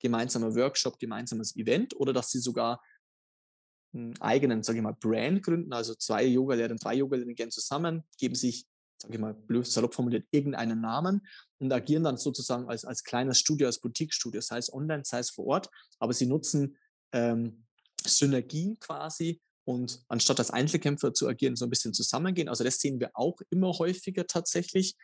gemeinsamer 0.00 0.54
Workshop, 0.54 0.98
gemeinsames 0.98 1.56
Event 1.56 1.96
oder 1.96 2.12
dass 2.12 2.30
sie 2.30 2.40
sogar 2.40 2.82
einen 3.94 4.20
eigenen, 4.20 4.62
sage 4.62 4.78
ich 4.78 4.84
mal, 4.84 4.92
Brand 4.92 5.42
gründen, 5.42 5.72
also 5.72 5.94
zwei 5.94 6.24
Yoga-Lehrerinnen, 6.24 6.78
drei 6.78 6.96
Yoga-Lehrerinnen 6.96 7.36
gehen 7.36 7.50
zusammen, 7.50 8.04
geben 8.18 8.34
sich 8.34 8.66
sage 9.04 9.14
ich 9.14 9.20
mal, 9.20 9.34
blöd 9.34 9.66
salopp 9.66 9.94
formuliert, 9.94 10.26
irgendeinen 10.30 10.80
Namen 10.80 11.26
und 11.58 11.72
agieren 11.72 12.04
dann 12.04 12.16
sozusagen 12.16 12.68
als, 12.68 12.84
als 12.84 13.04
kleines 13.04 13.38
Studio, 13.38 13.66
als 13.66 13.80
Boutique-Studio, 13.80 14.40
sei 14.40 14.58
es 14.58 14.72
online, 14.72 15.02
sei 15.04 15.18
es 15.18 15.30
vor 15.30 15.46
Ort, 15.46 15.70
aber 15.98 16.12
sie 16.12 16.26
nutzen 16.26 16.76
ähm, 17.12 17.64
Synergien 18.04 18.78
quasi 18.80 19.40
und 19.64 20.02
anstatt 20.08 20.38
als 20.38 20.50
Einzelkämpfer 20.50 21.12
zu 21.12 21.28
agieren, 21.28 21.56
so 21.56 21.66
ein 21.66 21.70
bisschen 21.70 21.94
zusammengehen. 21.94 22.48
Also 22.48 22.64
das 22.64 22.78
sehen 22.78 23.00
wir 23.00 23.10
auch 23.14 23.40
immer 23.50 23.72
häufiger 23.72 24.26
tatsächlich. 24.26 24.94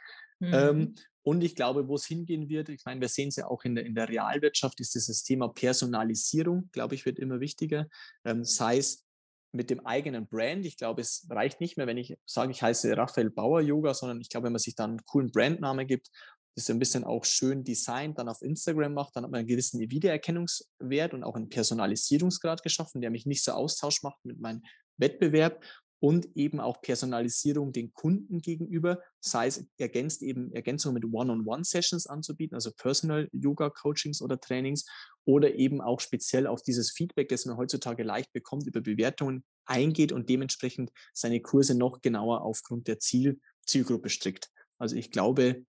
Ähm, 0.40 0.48
mhm. 0.48 0.54
Ähm, 0.54 0.94
und 1.22 1.44
ich 1.44 1.54
glaube, 1.54 1.86
wo 1.86 1.96
es 1.96 2.06
hingehen 2.06 2.48
wird, 2.48 2.70
ich 2.70 2.84
meine, 2.86 3.02
wir 3.02 3.08
sehen 3.08 3.28
es 3.28 3.36
ja 3.36 3.46
auch 3.46 3.64
in 3.64 3.74
der, 3.74 3.84
in 3.84 3.94
der 3.94 4.08
Realwirtschaft, 4.08 4.80
ist 4.80 4.94
dieses 4.94 5.22
Thema 5.22 5.48
Personalisierung, 5.48 6.70
glaube 6.72 6.94
ich, 6.94 7.04
wird 7.04 7.18
immer 7.18 7.40
wichtiger. 7.40 7.86
Ähm, 8.24 8.44
sei 8.44 8.78
es 8.78 9.04
mit 9.52 9.70
dem 9.70 9.84
eigenen 9.86 10.26
Brand. 10.26 10.64
Ich 10.64 10.76
glaube, 10.76 11.00
es 11.00 11.26
reicht 11.28 11.60
nicht 11.60 11.76
mehr, 11.76 11.86
wenn 11.86 11.98
ich 11.98 12.16
sage, 12.24 12.52
ich 12.52 12.62
heiße 12.62 12.96
Raphael 12.96 13.30
Bauer 13.30 13.60
Yoga, 13.60 13.94
sondern 13.94 14.20
ich 14.20 14.28
glaube, 14.28 14.46
wenn 14.46 14.52
man 14.52 14.60
sich 14.60 14.74
dann 14.74 14.90
einen 14.90 15.04
coolen 15.04 15.30
Brandname 15.30 15.86
gibt, 15.86 16.10
das 16.56 16.68
ein 16.70 16.78
bisschen 16.78 17.04
auch 17.04 17.24
schön 17.24 17.64
designt, 17.64 18.18
dann 18.18 18.28
auf 18.28 18.42
Instagram 18.42 18.92
macht, 18.92 19.14
dann 19.16 19.24
hat 19.24 19.30
man 19.30 19.40
einen 19.40 19.48
gewissen 19.48 19.80
Wiedererkennungswert 19.80 21.14
und 21.14 21.24
auch 21.24 21.36
einen 21.36 21.48
Personalisierungsgrad 21.48 22.62
geschaffen, 22.62 23.00
der 23.00 23.10
mich 23.10 23.26
nicht 23.26 23.44
so 23.44 23.52
austausch 23.52 24.02
macht 24.02 24.24
mit 24.24 24.40
meinem 24.40 24.62
Wettbewerb 24.96 25.64
und 26.00 26.34
eben 26.34 26.60
auch 26.60 26.80
Personalisierung 26.80 27.72
den 27.72 27.92
Kunden 27.92 28.40
gegenüber, 28.40 29.00
sei 29.20 29.46
es 29.46 29.66
ergänzt 29.78 30.22
eben 30.22 30.52
Ergänzung 30.52 30.94
mit 30.94 31.04
One-on-One-Sessions 31.04 32.06
anzubieten, 32.06 32.54
also 32.54 32.72
Personal 32.72 33.28
Yoga 33.32 33.70
Coachings 33.70 34.22
oder 34.22 34.40
Trainings 34.40 34.86
oder 35.24 35.54
eben 35.54 35.80
auch 35.80 36.00
speziell 36.00 36.46
auf 36.46 36.62
dieses 36.62 36.90
Feedback, 36.90 37.28
das 37.28 37.46
man 37.46 37.56
heutzutage 37.56 38.02
leicht 38.02 38.32
bekommt 38.32 38.66
über 38.66 38.80
Bewertungen 38.80 39.44
eingeht 39.66 40.12
und 40.12 40.28
dementsprechend 40.28 40.90
seine 41.12 41.40
Kurse 41.40 41.76
noch 41.76 42.00
genauer 42.00 42.42
aufgrund 42.42 42.88
der 42.88 42.98
Ziel, 42.98 43.40
Zielgruppe 43.66 44.08
strickt. 44.08 44.50
Also 44.78 44.96
ich 44.96 45.10
glaube, 45.10 45.64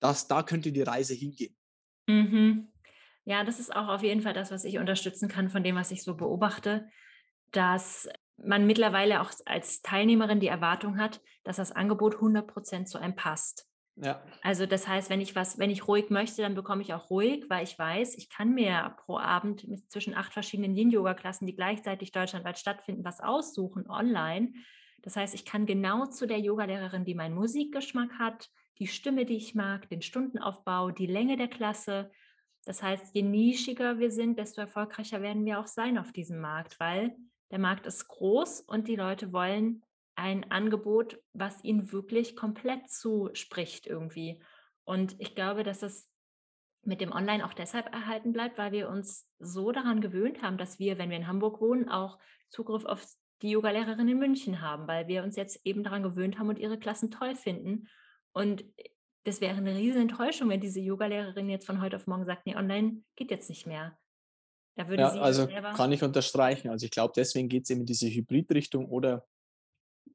dass 0.00 0.28
da 0.28 0.42
könnte 0.42 0.72
die 0.72 0.82
Reise 0.82 1.14
hingehen. 1.14 1.56
Mhm. 2.08 2.68
Ja, 3.24 3.44
das 3.44 3.60
ist 3.60 3.74
auch 3.74 3.88
auf 3.88 4.02
jeden 4.02 4.22
Fall 4.22 4.34
das, 4.34 4.50
was 4.50 4.64
ich 4.64 4.78
unterstützen 4.78 5.28
kann 5.28 5.50
von 5.50 5.62
dem, 5.62 5.76
was 5.76 5.90
ich 5.90 6.02
so 6.02 6.16
beobachte, 6.16 6.88
dass 7.52 8.08
man 8.36 8.66
mittlerweile 8.66 9.20
auch 9.20 9.30
als 9.44 9.82
Teilnehmerin 9.82 10.40
die 10.40 10.46
Erwartung 10.46 10.98
hat, 10.98 11.20
dass 11.44 11.56
das 11.56 11.72
Angebot 11.72 12.14
100 12.16 12.46
Prozent 12.46 12.88
zu 12.88 12.98
einem 12.98 13.14
passt. 13.14 13.69
Ja. 14.02 14.22
Also 14.42 14.64
das 14.64 14.88
heißt, 14.88 15.10
wenn 15.10 15.20
ich 15.20 15.36
was, 15.36 15.58
wenn 15.58 15.68
ich 15.68 15.86
ruhig 15.86 16.08
möchte, 16.08 16.40
dann 16.42 16.54
bekomme 16.54 16.80
ich 16.82 16.94
auch 16.94 17.10
ruhig, 17.10 17.44
weil 17.48 17.64
ich 17.64 17.78
weiß, 17.78 18.16
ich 18.16 18.30
kann 18.30 18.54
mir 18.54 18.96
pro 19.04 19.18
Abend 19.18 19.68
mit 19.68 19.90
zwischen 19.90 20.14
acht 20.14 20.32
verschiedenen 20.32 20.74
Yin-Yoga-Klassen, 20.74 21.46
die 21.46 21.54
gleichzeitig 21.54 22.10
deutschlandweit 22.10 22.58
stattfinden, 22.58 23.04
was 23.04 23.20
aussuchen 23.20 23.88
online. 23.88 24.54
Das 25.02 25.16
heißt, 25.16 25.34
ich 25.34 25.44
kann 25.44 25.66
genau 25.66 26.06
zu 26.06 26.26
der 26.26 26.38
Yogalehrerin, 26.38 27.04
die 27.04 27.14
meinen 27.14 27.34
Musikgeschmack 27.34 28.18
hat, 28.18 28.48
die 28.78 28.86
Stimme, 28.86 29.26
die 29.26 29.36
ich 29.36 29.54
mag, 29.54 29.88
den 29.90 30.00
Stundenaufbau, 30.00 30.90
die 30.90 31.06
Länge 31.06 31.36
der 31.36 31.48
Klasse. 31.48 32.10
Das 32.64 32.82
heißt, 32.82 33.14
je 33.14 33.22
nischiger 33.22 33.98
wir 33.98 34.10
sind, 34.10 34.38
desto 34.38 34.62
erfolgreicher 34.62 35.20
werden 35.20 35.44
wir 35.44 35.60
auch 35.60 35.66
sein 35.66 35.98
auf 35.98 36.12
diesem 36.12 36.40
Markt, 36.40 36.80
weil 36.80 37.14
der 37.50 37.58
Markt 37.58 37.86
ist 37.86 38.08
groß 38.08 38.62
und 38.62 38.88
die 38.88 38.96
Leute 38.96 39.32
wollen 39.32 39.82
ein 40.20 40.50
Angebot, 40.50 41.18
was 41.32 41.64
ihnen 41.64 41.92
wirklich 41.92 42.36
komplett 42.36 42.90
zuspricht 42.90 43.86
irgendwie. 43.86 44.42
Und 44.84 45.16
ich 45.18 45.34
glaube, 45.34 45.64
dass 45.64 45.82
es 45.82 46.08
mit 46.82 47.00
dem 47.00 47.12
Online 47.12 47.44
auch 47.44 47.54
deshalb 47.54 47.92
erhalten 47.92 48.32
bleibt, 48.32 48.58
weil 48.58 48.72
wir 48.72 48.88
uns 48.88 49.28
so 49.38 49.72
daran 49.72 50.00
gewöhnt 50.00 50.42
haben, 50.42 50.58
dass 50.58 50.78
wir, 50.78 50.98
wenn 50.98 51.10
wir 51.10 51.16
in 51.16 51.26
Hamburg 51.26 51.60
wohnen, 51.60 51.88
auch 51.88 52.18
Zugriff 52.48 52.84
auf 52.84 53.06
die 53.42 53.50
Yogalehrerin 53.50 54.08
in 54.08 54.18
München 54.18 54.60
haben, 54.60 54.86
weil 54.86 55.08
wir 55.08 55.22
uns 55.22 55.36
jetzt 55.36 55.60
eben 55.64 55.82
daran 55.82 56.02
gewöhnt 56.02 56.38
haben 56.38 56.48
und 56.48 56.58
ihre 56.58 56.78
Klassen 56.78 57.10
toll 57.10 57.34
finden. 57.34 57.88
Und 58.32 58.64
das 59.24 59.40
wäre 59.40 59.56
eine 59.56 59.74
riesen 59.74 60.02
Enttäuschung, 60.02 60.48
wenn 60.48 60.60
diese 60.60 60.80
Yogalehrerin 60.80 61.48
jetzt 61.48 61.66
von 61.66 61.80
heute 61.80 61.96
auf 61.96 62.06
morgen 62.06 62.24
sagt, 62.24 62.46
nee, 62.46 62.56
online 62.56 63.02
geht 63.16 63.30
jetzt 63.30 63.48
nicht 63.48 63.66
mehr. 63.66 63.98
Da 64.76 64.88
würde 64.88 65.02
ja, 65.02 65.10
sie 65.10 65.18
also 65.18 65.46
kann 65.46 65.92
ich 65.92 66.02
unterstreichen. 66.02 66.68
Also 66.70 66.84
ich 66.84 66.90
glaube, 66.90 67.12
deswegen 67.16 67.48
geht 67.48 67.64
es 67.64 67.70
eben 67.70 67.80
in 67.80 67.86
diese 67.86 68.08
Hybridrichtung 68.08 68.86
oder 68.86 69.26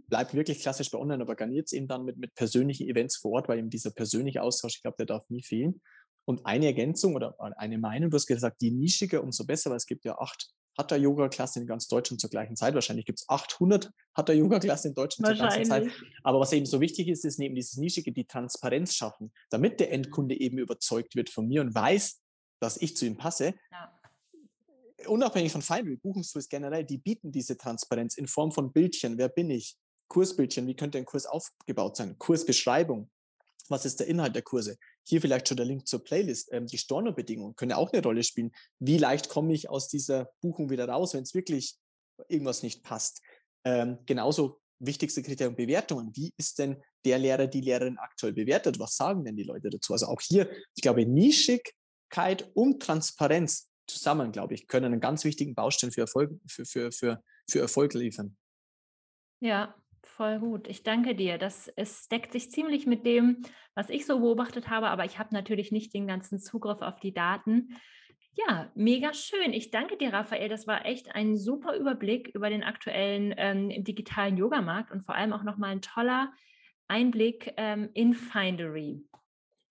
bleibt 0.07 0.33
wirklich 0.33 0.59
klassisch 0.59 0.91
bei 0.91 0.97
Online, 0.97 1.21
aber 1.21 1.35
garniert 1.35 1.67
es 1.67 1.73
eben 1.73 1.87
dann 1.87 2.05
mit, 2.05 2.17
mit 2.17 2.35
persönlichen 2.35 2.87
Events 2.87 3.17
vor 3.17 3.31
Ort, 3.31 3.47
weil 3.47 3.59
eben 3.59 3.69
dieser 3.69 3.91
persönliche 3.91 4.41
Austausch, 4.41 4.75
ich 4.75 4.81
glaube, 4.81 4.97
der 4.97 5.05
darf 5.05 5.29
nie 5.29 5.43
fehlen. 5.43 5.81
Und 6.25 6.45
eine 6.45 6.65
Ergänzung 6.65 7.15
oder 7.15 7.35
eine 7.57 7.77
Meinung, 7.77 8.09
du 8.09 8.15
hast 8.15 8.25
gesagt, 8.25 8.61
je 8.61 8.71
nischiger, 8.71 9.23
umso 9.23 9.45
besser, 9.45 9.69
weil 9.69 9.77
es 9.77 9.85
gibt 9.85 10.05
ja 10.05 10.17
acht 10.17 10.49
Hatha-Yoga-Klassen 10.77 11.61
in 11.61 11.67
ganz 11.67 11.87
Deutschland 11.87 12.19
zur 12.19 12.29
gleichen 12.29 12.55
Zeit. 12.55 12.73
Wahrscheinlich 12.73 13.05
gibt 13.05 13.19
es 13.19 13.29
800 13.29 13.91
Hatha-Yoga-Klassen 14.15 14.89
in 14.89 14.95
Deutschland 14.95 15.37
zur 15.37 15.47
gleichen 15.47 15.65
Zeit. 15.65 15.91
Aber 16.23 16.39
was 16.39 16.51
eben 16.51 16.65
so 16.65 16.81
wichtig 16.81 17.07
ist, 17.07 17.23
ist 17.23 17.39
neben 17.39 17.55
dieses 17.55 17.77
Nischige 17.77 18.11
die 18.11 18.25
Transparenz 18.25 18.95
schaffen, 18.95 19.31
damit 19.49 19.79
der 19.79 19.91
Endkunde 19.91 20.37
eben 20.39 20.57
überzeugt 20.57 21.15
wird 21.15 21.29
von 21.29 21.47
mir 21.47 21.61
und 21.61 21.73
weiß, 21.73 22.21
dass 22.59 22.77
ich 22.77 22.97
zu 22.97 23.05
ihm 23.05 23.17
passe. 23.17 23.53
Ja 23.71 23.91
unabhängig 25.07 25.51
von 25.51 25.61
Feinwheel, 25.61 25.97
Buchungstools 25.97 26.49
generell, 26.49 26.83
die 26.83 26.97
bieten 26.97 27.31
diese 27.31 27.57
Transparenz 27.57 28.17
in 28.17 28.27
Form 28.27 28.51
von 28.51 28.71
Bildchen. 28.71 29.17
Wer 29.17 29.29
bin 29.29 29.49
ich? 29.49 29.77
Kursbildchen, 30.07 30.67
wie 30.67 30.75
könnte 30.75 30.97
ein 30.97 31.05
Kurs 31.05 31.25
aufgebaut 31.25 31.97
sein? 31.97 32.17
Kursbeschreibung. 32.17 33.09
Was 33.69 33.85
ist 33.85 33.99
der 33.99 34.07
Inhalt 34.07 34.35
der 34.35 34.43
Kurse? 34.43 34.77
Hier 35.03 35.21
vielleicht 35.21 35.47
schon 35.47 35.57
der 35.57 35.65
Link 35.65 35.87
zur 35.87 36.03
Playlist. 36.03 36.49
Ähm, 36.51 36.67
die 36.67 36.77
Stornobedingungen 36.77 37.55
können 37.55 37.71
auch 37.73 37.91
eine 37.91 38.03
Rolle 38.03 38.23
spielen. 38.23 38.51
Wie 38.79 38.97
leicht 38.97 39.29
komme 39.29 39.53
ich 39.53 39.69
aus 39.69 39.87
dieser 39.87 40.29
Buchung 40.41 40.69
wieder 40.69 40.87
raus, 40.87 41.13
wenn 41.13 41.23
es 41.23 41.33
wirklich 41.33 41.77
irgendwas 42.27 42.63
nicht 42.63 42.83
passt? 42.83 43.21
Ähm, 43.63 43.97
genauso 44.05 44.61
wichtigste 44.79 45.23
Kriterium 45.23 45.55
Bewertungen. 45.55 46.11
Wie 46.15 46.33
ist 46.37 46.59
denn 46.59 46.81
der 47.05 47.17
Lehrer, 47.17 47.47
die 47.47 47.61
Lehrerin 47.61 47.97
aktuell 47.97 48.33
bewertet? 48.33 48.79
Was 48.79 48.95
sagen 48.95 49.23
denn 49.23 49.35
die 49.35 49.43
Leute 49.43 49.69
dazu? 49.69 49.93
Also 49.93 50.07
auch 50.07 50.21
hier, 50.21 50.49
ich 50.75 50.81
glaube, 50.81 51.05
Nischigkeit 51.05 52.51
und 52.53 52.81
Transparenz 52.81 53.69
zusammen, 53.87 54.31
glaube 54.31 54.53
ich, 54.53 54.67
können 54.67 54.93
einen 54.93 55.01
ganz 55.01 55.23
wichtigen 55.23 55.55
Baustein 55.55 55.91
für 55.91 56.01
Erfolg, 56.01 56.31
für, 56.47 56.65
für, 56.65 56.91
für, 56.91 57.23
für 57.49 57.59
Erfolg 57.59 57.93
liefern. 57.93 58.35
Ja, 59.39 59.75
voll 60.07 60.39
gut. 60.39 60.67
Ich 60.67 60.83
danke 60.83 61.15
dir. 61.15 61.37
Das 61.37 61.67
es 61.75 62.07
deckt 62.07 62.31
sich 62.31 62.51
ziemlich 62.51 62.85
mit 62.85 63.05
dem, 63.05 63.41
was 63.73 63.89
ich 63.89 64.05
so 64.05 64.19
beobachtet 64.19 64.69
habe, 64.69 64.87
aber 64.87 65.05
ich 65.05 65.19
habe 65.19 65.33
natürlich 65.33 65.71
nicht 65.71 65.93
den 65.93 66.07
ganzen 66.07 66.39
Zugriff 66.39 66.81
auf 66.81 66.99
die 66.99 67.13
Daten. 67.13 67.77
Ja, 68.33 68.69
mega 68.75 69.13
schön. 69.13 69.53
Ich 69.53 69.71
danke 69.71 69.97
dir, 69.97 70.11
Raphael. 70.11 70.49
Das 70.49 70.67
war 70.67 70.85
echt 70.85 71.15
ein 71.15 71.37
super 71.37 71.75
Überblick 71.75 72.29
über 72.29 72.49
den 72.49 72.63
aktuellen 72.63 73.33
ähm, 73.37 73.83
digitalen 73.83 74.37
Yogamarkt 74.37 74.91
und 74.91 75.01
vor 75.01 75.15
allem 75.15 75.31
auch 75.31 75.43
nochmal 75.43 75.71
ein 75.71 75.81
toller 75.81 76.33
Einblick 76.87 77.53
ähm, 77.57 77.89
in 77.93 78.13
Findery. 78.13 79.05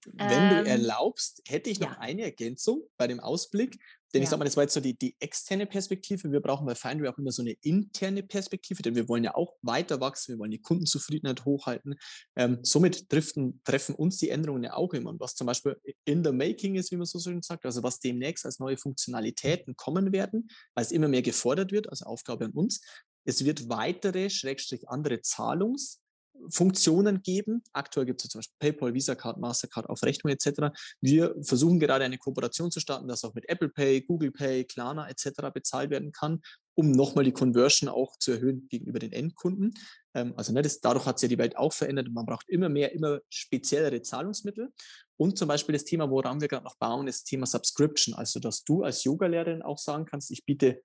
Wenn 0.06 0.30
ähm, 0.30 0.64
du 0.64 0.70
erlaubst, 0.70 1.42
hätte 1.46 1.70
ich 1.70 1.80
noch 1.80 1.92
ja. 1.92 1.98
eine 1.98 2.22
Ergänzung 2.22 2.82
bei 2.96 3.06
dem 3.06 3.20
Ausblick. 3.20 3.78
Denn 4.14 4.22
ja. 4.22 4.24
ich 4.24 4.30
sage 4.30 4.38
mal, 4.38 4.44
das 4.44 4.56
war 4.56 4.62
jetzt 4.62 4.74
so 4.74 4.80
die, 4.80 4.96
die 4.96 5.16
externe 5.18 5.66
Perspektive. 5.66 6.30
Wir 6.30 6.40
brauchen 6.40 6.66
bei 6.66 6.76
Findery 6.76 7.08
auch 7.08 7.18
immer 7.18 7.32
so 7.32 7.42
eine 7.42 7.56
interne 7.62 8.22
Perspektive, 8.22 8.80
denn 8.80 8.94
wir 8.94 9.08
wollen 9.08 9.24
ja 9.24 9.34
auch 9.34 9.54
weiter 9.62 10.00
wachsen, 10.00 10.34
wir 10.34 10.38
wollen 10.38 10.52
die 10.52 10.62
Kundenzufriedenheit 10.62 11.44
hochhalten. 11.44 11.96
Ähm, 12.36 12.60
somit 12.62 13.12
driften, 13.12 13.60
treffen 13.64 13.96
uns 13.96 14.18
die 14.18 14.30
Änderungen 14.30 14.62
ja 14.62 14.74
auch 14.74 14.94
immer. 14.94 15.10
Und 15.10 15.20
was 15.20 15.34
zum 15.34 15.48
Beispiel 15.48 15.76
in 16.04 16.24
the 16.24 16.30
making 16.30 16.76
ist, 16.76 16.92
wie 16.92 16.96
man 16.96 17.06
so 17.06 17.18
schön 17.18 17.42
sagt, 17.42 17.66
also 17.66 17.82
was 17.82 17.98
demnächst 17.98 18.46
als 18.46 18.60
neue 18.60 18.76
Funktionalitäten 18.76 19.74
kommen 19.74 20.12
werden, 20.12 20.48
weil 20.74 20.84
es 20.84 20.92
immer 20.92 21.08
mehr 21.08 21.22
gefordert 21.22 21.72
wird, 21.72 21.90
als 21.90 22.02
Aufgabe 22.02 22.44
an 22.44 22.52
uns. 22.52 22.82
Es 23.24 23.44
wird 23.44 23.68
weitere, 23.68 24.30
schrägstrich 24.30 24.88
andere 24.88 25.22
Zahlungs- 25.22 26.03
Funktionen 26.48 27.22
geben. 27.22 27.62
Aktuell 27.72 28.06
gibt 28.06 28.22
es 28.22 28.30
zum 28.30 28.40
Beispiel 28.40 28.56
PayPal, 28.58 28.94
Visa 28.94 29.14
Card, 29.14 29.38
Mastercard 29.38 29.88
auf 29.88 30.02
Rechnung 30.02 30.32
etc. 30.32 30.74
Wir 31.00 31.34
versuchen 31.40 31.78
gerade 31.78 32.04
eine 32.04 32.18
Kooperation 32.18 32.70
zu 32.70 32.80
starten, 32.80 33.08
dass 33.08 33.24
auch 33.24 33.34
mit 33.34 33.48
Apple 33.48 33.68
Pay, 33.68 34.02
Google 34.02 34.32
Pay, 34.32 34.64
Klarna 34.64 35.08
etc. 35.08 35.50
bezahlt 35.52 35.90
werden 35.90 36.12
kann, 36.12 36.42
um 36.74 36.90
nochmal 36.90 37.24
die 37.24 37.32
Conversion 37.32 37.88
auch 37.88 38.18
zu 38.18 38.32
erhöhen 38.32 38.66
gegenüber 38.68 38.98
den 38.98 39.12
Endkunden. 39.12 39.74
Ähm, 40.14 40.34
also 40.36 40.52
ne, 40.52 40.62
das, 40.62 40.80
dadurch 40.80 41.06
hat 41.06 41.18
sich 41.18 41.30
ja 41.30 41.36
die 41.36 41.42
Welt 41.42 41.56
auch 41.56 41.72
verändert 41.72 42.08
man 42.10 42.26
braucht 42.26 42.48
immer 42.48 42.68
mehr, 42.68 42.92
immer 42.92 43.20
speziellere 43.28 44.02
Zahlungsmittel. 44.02 44.72
Und 45.16 45.38
zum 45.38 45.48
Beispiel 45.48 45.72
das 45.72 45.84
Thema, 45.84 46.10
woran 46.10 46.40
wir 46.40 46.48
gerade 46.48 46.64
noch 46.64 46.76
bauen, 46.76 47.06
ist 47.06 47.20
das 47.20 47.24
Thema 47.24 47.46
Subscription. 47.46 48.14
Also 48.14 48.40
dass 48.40 48.64
du 48.64 48.82
als 48.82 49.04
Yoga-Lehrerin 49.04 49.62
auch 49.62 49.78
sagen 49.78 50.04
kannst, 50.04 50.30
ich 50.30 50.44
biete 50.44 50.82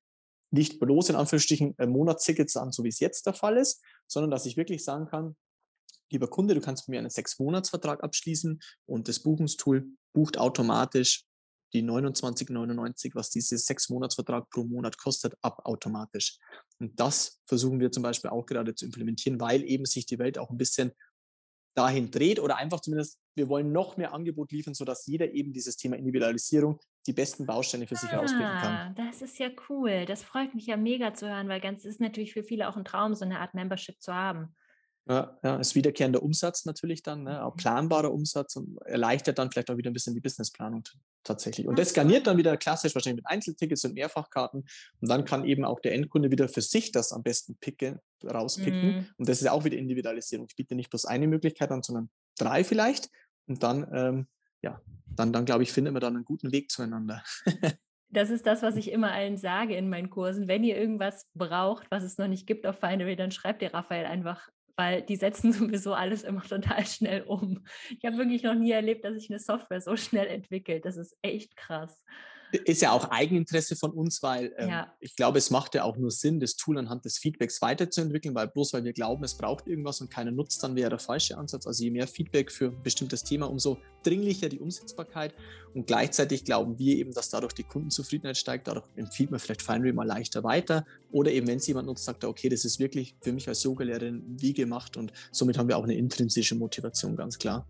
nicht 0.51 0.79
bloß 0.79 1.09
in 1.09 1.15
Anführungsstrichen 1.15 1.77
äh, 1.77 1.88
Monatstickets 1.88 2.57
an, 2.57 2.71
so 2.71 2.83
wie 2.83 2.89
es 2.89 2.99
jetzt 2.99 3.25
der 3.25 3.33
Fall 3.33 3.57
ist, 3.57 3.83
sondern 4.10 4.32
dass 4.32 4.45
ich 4.45 4.58
wirklich 4.58 4.84
sagen 4.84 5.06
kann, 5.06 5.36
lieber 6.12 6.28
Kunde, 6.28 6.56
du 6.56 6.62
kannst 6.62 6.88
mit 6.88 6.93
mir 6.93 7.00
einen 7.00 7.10
Sechs-Monats-Vertrag 7.10 8.04
abschließen 8.04 8.60
und 8.86 9.08
das 9.08 9.19
Buchungstool 9.19 9.88
bucht 10.13 10.38
automatisch 10.38 11.26
die 11.74 11.84
29,99, 11.84 13.12
was 13.13 13.30
dieses 13.30 13.65
Sechs-Monats-Vertrag 13.65 14.50
pro 14.50 14.63
Monat 14.63 14.98
kostet, 14.98 15.36
ab 15.41 15.62
automatisch. 15.65 16.39
Und 16.80 17.00
das 17.00 17.41
versuchen 17.45 17.80
wir 17.80 17.91
zum 17.91 18.04
Beispiel 18.04 18.32
auch 18.32 18.45
gerade 18.45 18.74
zu 18.74 18.86
implementieren, 18.86 19.39
weil 19.39 19.63
eben 19.63 19.86
sich 19.86 20.06
die 20.06 20.19
Welt 20.19 20.39
auch 20.39 20.50
ein 20.50 20.58
bisschen 20.58 20.91
dahin 21.76 22.10
dreht 22.10 22.39
oder 22.39 22.58
einfach 22.58 22.80
zumindest, 22.82 23.19
wir 23.36 23.48
wollen 23.48 23.72
noch 23.72 23.98
mehr 23.98 24.13
Angebot 24.13 24.52
liefern, 24.52 24.74
sodass 24.74 25.06
jeder 25.06 25.32
eben 25.32 25.54
dieses 25.54 25.78
Thema 25.78 25.95
Individualisierung 25.95 26.80
die 27.10 27.13
besten 27.13 27.48
Bausteine 27.48 27.88
für 27.88 27.95
sich 27.95 28.12
ah, 28.12 28.19
auspicken 28.19 28.45
kann. 28.45 28.74
Ah, 28.76 28.93
das 28.95 29.24
ist 29.24 29.39
ja 29.39 29.50
cool. 29.67 30.06
Das 30.06 30.22
freut 30.22 30.54
mich 30.54 30.67
ja 30.67 30.78
mega 30.78 31.15
zu 31.15 31.28
hören, 31.28 31.50
weil 31.50 31.60
ganz 31.60 31.84
ist 31.84 32.00
natürlich 32.00 32.34
für 32.34 32.43
viele 32.43 32.69
auch 32.69 32.78
ein 32.78 32.86
Traum, 32.86 33.15
so 33.15 33.26
eine 33.26 33.39
Art 33.39 33.56
Membership 33.56 34.00
zu 34.00 34.13
haben. 34.13 34.56
Ja, 35.08 35.39
ja, 35.43 35.56
ist 35.56 35.74
wiederkehrender 35.74 36.22
Umsatz 36.22 36.65
natürlich 36.65 37.02
dann, 37.02 37.24
ne? 37.24 37.43
auch 37.43 37.56
mhm. 37.56 37.58
planbarer 37.58 38.13
Umsatz 38.13 38.56
und 38.58 38.78
erleichtert 38.86 39.39
dann 39.39 39.50
vielleicht 39.50 39.72
auch 39.72 39.78
wieder 39.78 39.89
ein 39.89 39.93
bisschen 39.93 40.13
die 40.13 40.19
Businessplanung 40.19 40.84
tatsächlich. 41.24 41.67
Und 41.67 41.80
das 41.80 41.89
skaliert 41.89 42.28
dann 42.28 42.38
wieder 42.38 42.56
klassisch 42.58 42.93
wahrscheinlich 42.93 43.24
mit 43.24 43.26
Einzeltickets 43.26 43.84
und 43.86 43.95
Mehrfachkarten. 43.95 44.67
Und 45.02 45.10
dann 45.10 45.26
kann 45.26 45.45
eben 45.45 45.65
auch 45.65 45.80
der 45.80 45.95
Endkunde 45.95 46.30
wieder 46.30 46.48
für 46.48 46.62
sich 46.62 46.91
das 46.91 47.12
am 47.12 47.24
besten 47.24 47.56
picken, 47.56 47.98
rauspicken. 48.24 48.98
Mhm. 48.98 49.06
Und 49.17 49.28
das 49.28 49.41
ist 49.41 49.48
auch 49.48 49.63
wieder 49.63 49.78
Individualisierung. 49.78 50.45
Ich 50.48 50.56
biete 50.56 50.76
nicht 50.76 50.91
bloß 50.91 51.06
eine 51.06 51.28
Möglichkeit 51.28 51.72
an, 51.72 51.82
sondern 51.82 52.12
drei 52.38 52.63
vielleicht. 52.63 53.10
Und 53.48 53.63
dann, 53.63 53.88
ähm, 53.91 54.28
ja, 54.62 54.82
dann, 55.15 55.34
dann 55.34 55.45
glaube 55.45 55.63
ich, 55.63 55.72
finden 55.72 55.93
wir 55.93 56.00
dann 56.00 56.15
einen 56.15 56.26
guten 56.26 56.52
Weg 56.52 56.72
zueinander. 56.72 57.24
Das 58.12 58.32
ist 58.32 58.48
das, 58.48 58.63
was 58.63 58.76
ich 58.76 58.91
immer 58.91 59.12
allen 59.12 59.38
sage 59.38 59.76
in 59.76 59.88
meinen 59.88 60.10
Kursen. 60.10 60.48
Wenn 60.48 60.63
ihr 60.63 60.76
irgendwas 60.76 61.30
braucht, 61.36 61.91
was 61.91 62.02
es 62.02 62.17
noch 62.17 62.28
nicht 62.28 62.48
gibt 62.48 62.65
auf 62.65 62.80
Findery, 62.80 63.15
dann 63.15 63.30
schreibt 63.30 63.62
ihr 63.62 63.72
Raphael 63.72 64.08
einfach 64.08 64.50
weil 64.80 65.02
die 65.02 65.17
setzen 65.17 65.52
sowieso 65.54 65.93
alles 65.93 66.24
immer 66.24 66.41
total 66.41 66.86
schnell 66.88 67.24
um. 67.24 67.65
Ich 67.89 68.06
habe 68.06 68.17
wirklich 68.17 68.43
noch 68.43 68.56
nie 68.56 68.72
erlebt, 68.72 69.04
dass 69.04 69.13
sich 69.13 69.30
eine 69.30 69.39
Software 69.39 69.82
so 69.82 69.98
schnell 69.98 70.28
entwickelt. 70.28 70.86
Das 70.86 70.95
ist 70.95 71.17
echt 71.22 71.58
krass. 71.58 72.04
Ist 72.51 72.81
ja 72.81 72.91
auch 72.91 73.12
Eigeninteresse 73.12 73.75
von 73.75 73.91
uns, 73.91 74.23
weil 74.23 74.53
ähm, 74.57 74.69
ja. 74.69 74.93
ich 74.99 75.15
glaube, 75.15 75.38
es 75.38 75.51
macht 75.51 75.75
ja 75.75 75.83
auch 75.83 75.97
nur 75.97 76.09
Sinn, 76.09 76.39
das 76.39 76.55
Tool 76.55 76.77
anhand 76.77 77.05
des 77.05 77.17
Feedbacks 77.17 77.62
weiterzuentwickeln, 77.62 78.33
weil 78.33 78.47
bloß 78.47 78.73
weil 78.73 78.83
wir 78.83 78.93
glauben, 78.93 79.23
es 79.23 79.35
braucht 79.35 79.67
irgendwas 79.67 80.01
und 80.01 80.09
keiner 80.09 80.31
nutzt, 80.31 80.63
dann 80.63 80.75
wäre 80.75 80.89
der 80.89 80.99
falsche 80.99 81.38
Ansatz. 81.38 81.67
Also 81.67 81.83
je 81.83 81.91
mehr 81.91 82.07
Feedback 82.07 82.51
für 82.51 82.69
ein 82.69 82.83
bestimmtes 82.83 83.23
Thema, 83.23 83.49
umso 83.49 83.77
dringlicher 84.03 84.49
die 84.49 84.59
Umsetzbarkeit. 84.59 85.33
Und 85.73 85.85
gleichzeitig 85.85 86.43
glauben 86.43 86.79
wir 86.79 86.97
eben, 86.97 87.13
dass 87.13 87.29
dadurch 87.29 87.53
die 87.53 87.63
Kundenzufriedenheit 87.63 88.38
steigt. 88.38 88.67
Dadurch 88.67 88.85
empfiehlt 88.95 89.29
man 89.29 89.39
vielleicht 89.39 89.62
Finery 89.62 89.93
mal 89.93 90.07
leichter 90.07 90.43
weiter. 90.43 90.85
Oder 91.12 91.31
eben, 91.31 91.47
wenn 91.47 91.57
es 91.57 91.67
jemand 91.67 91.88
nutzt, 91.88 92.05
sagt 92.05 92.23
er, 92.23 92.29
okay, 92.29 92.49
das 92.49 92.65
ist 92.65 92.79
wirklich 92.79 93.15
für 93.21 93.31
mich 93.31 93.47
als 93.47 93.63
Yogalehrerin 93.63 94.23
wie 94.39 94.53
gemacht. 94.53 94.97
Und 94.97 95.12
somit 95.31 95.57
haben 95.57 95.67
wir 95.67 95.77
auch 95.77 95.83
eine 95.83 95.95
intrinsische 95.95 96.55
Motivation, 96.55 97.15
ganz 97.15 97.38
klar. 97.38 97.67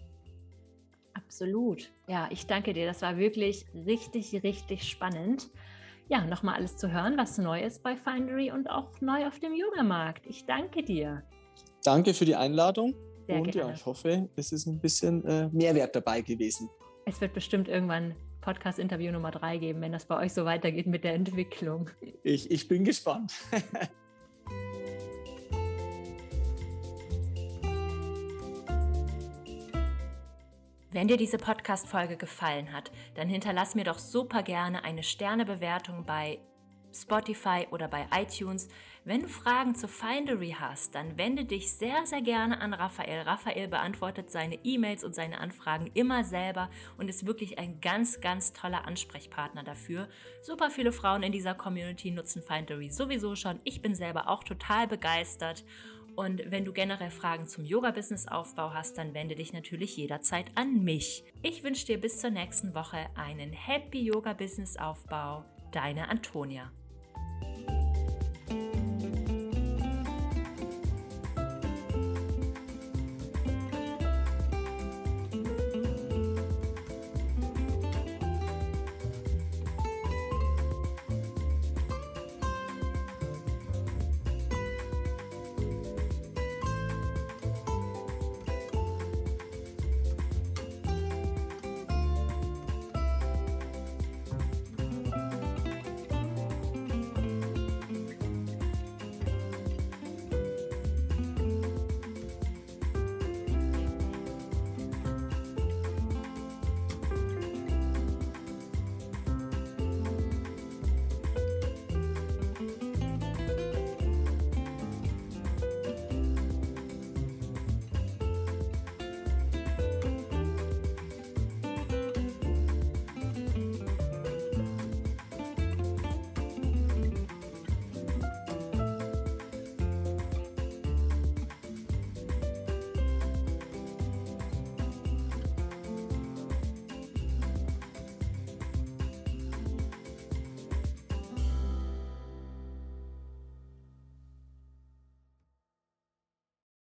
Absolut. 1.30 1.92
Ja, 2.08 2.28
ich 2.32 2.48
danke 2.48 2.74
dir. 2.74 2.88
Das 2.88 3.04
war 3.04 3.16
wirklich 3.20 3.68
richtig, 3.86 4.42
richtig 4.42 4.90
spannend. 4.90 5.52
ja, 6.08 6.26
nochmal 6.26 6.56
alles 6.56 6.76
zu 6.76 6.92
hören, 6.92 7.18
was 7.18 7.38
neu 7.38 7.62
ist 7.62 7.84
bei 7.84 7.96
Findery 7.96 8.52
und 8.52 8.68
auch 8.68 9.00
neu 9.00 9.28
auf 9.28 9.40
dem 9.40 9.54
Yoga-Markt. 9.54 10.26
Ich 10.26 10.48
danke 10.48 10.84
dir. 10.84 11.22
Danke 11.84 12.16
für 12.16 12.26
die 12.26 12.36
Einladung. 12.36 12.96
Sehr 13.28 13.42
und 13.42 13.52
gerne. 13.52 13.70
ja, 13.70 13.76
ich 13.76 13.86
hoffe, 13.86 14.28
es 14.36 14.52
ist 14.52 14.66
ein 14.66 14.80
bisschen 14.80 15.24
äh, 15.26 15.50
Mehrwert 15.50 15.96
dabei 15.96 16.22
gewesen. 16.22 16.68
Es 17.06 17.22
wird 17.22 17.36
bestimmt 17.36 17.68
irgendwann 17.68 18.16
Podcast-Interview 18.42 19.12
Nummer 19.12 19.30
drei 19.30 19.60
geben, 19.60 19.82
wenn 19.82 19.92
das 19.92 20.06
bei 20.06 20.18
euch 20.18 20.34
so 20.34 20.46
weitergeht 20.46 20.88
mit 20.88 21.04
der 21.04 21.14
Entwicklung. 21.14 21.92
Ich, 22.24 22.50
ich 22.50 22.68
bin 22.68 22.86
gespannt. 22.86 23.34
Wenn 31.00 31.08
dir 31.08 31.16
diese 31.16 31.38
Podcast-Folge 31.38 32.18
gefallen 32.18 32.74
hat, 32.74 32.92
dann 33.16 33.30
hinterlass 33.30 33.74
mir 33.74 33.86
doch 33.86 34.00
super 34.00 34.44
gerne 34.44 34.84
eine 34.84 35.02
Sternebewertung 35.02 36.04
bei 36.06 36.40
Spotify 36.94 37.66
oder 37.72 37.88
bei 37.88 38.06
iTunes. 38.14 38.68
Wenn 39.06 39.22
du 39.22 39.30
Fragen 39.30 39.76
zu 39.76 39.88
Findery 39.88 40.58
hast, 40.60 40.96
dann 40.96 41.18
wende 41.18 41.46
dich 41.46 41.72
sehr, 41.72 42.06
sehr 42.06 42.22
gerne 42.22 42.60
an 42.60 42.74
Raphael. 42.74 43.22
Raphael 43.22 43.70
beantwortet 43.70 44.30
seine 44.30 44.60
E-Mails 44.66 45.06
und 45.06 45.16
seine 45.16 45.40
Anfragen 45.40 45.90
immer 45.94 46.26
selber 46.26 46.70
und 46.98 47.08
ist 47.08 47.26
wirklich 47.26 47.60
ein 47.60 47.80
ganz, 47.80 48.20
ganz 48.20 48.52
toller 48.52 48.86
Ansprechpartner 48.86 49.64
dafür. 49.64 50.10
Super 50.42 50.70
viele 50.70 50.92
Frauen 50.92 51.24
in 51.24 51.32
dieser 51.32 51.56
Community 51.56 52.12
nutzen 52.12 52.42
Findery 52.42 52.90
sowieso 52.90 53.38
schon. 53.38 53.62
Ich 53.64 53.82
bin 53.82 53.96
selber 53.96 54.28
auch 54.28 54.44
total 54.44 54.86
begeistert. 54.86 55.64
Und 56.16 56.44
wenn 56.52 56.66
du 56.66 56.74
generell 56.74 57.12
Fragen 57.12 57.48
zum 57.48 57.66
Yoga-Business-Aufbau 57.66 58.74
hast, 58.74 58.98
dann 58.98 59.14
wende 59.14 59.36
dich 59.36 59.54
natürlich 59.54 59.96
jederzeit 59.98 60.46
an 60.56 60.84
mich. 60.84 61.24
Ich 61.42 61.64
wünsche 61.64 61.86
dir 61.86 62.00
bis 62.00 62.20
zur 62.20 62.30
nächsten 62.30 62.76
Woche 62.76 63.08
einen 63.16 63.54
Happy 63.54 64.02
Yoga-Business-Aufbau. 64.02 65.46
Deine 65.72 66.10
Antonia. 66.10 66.72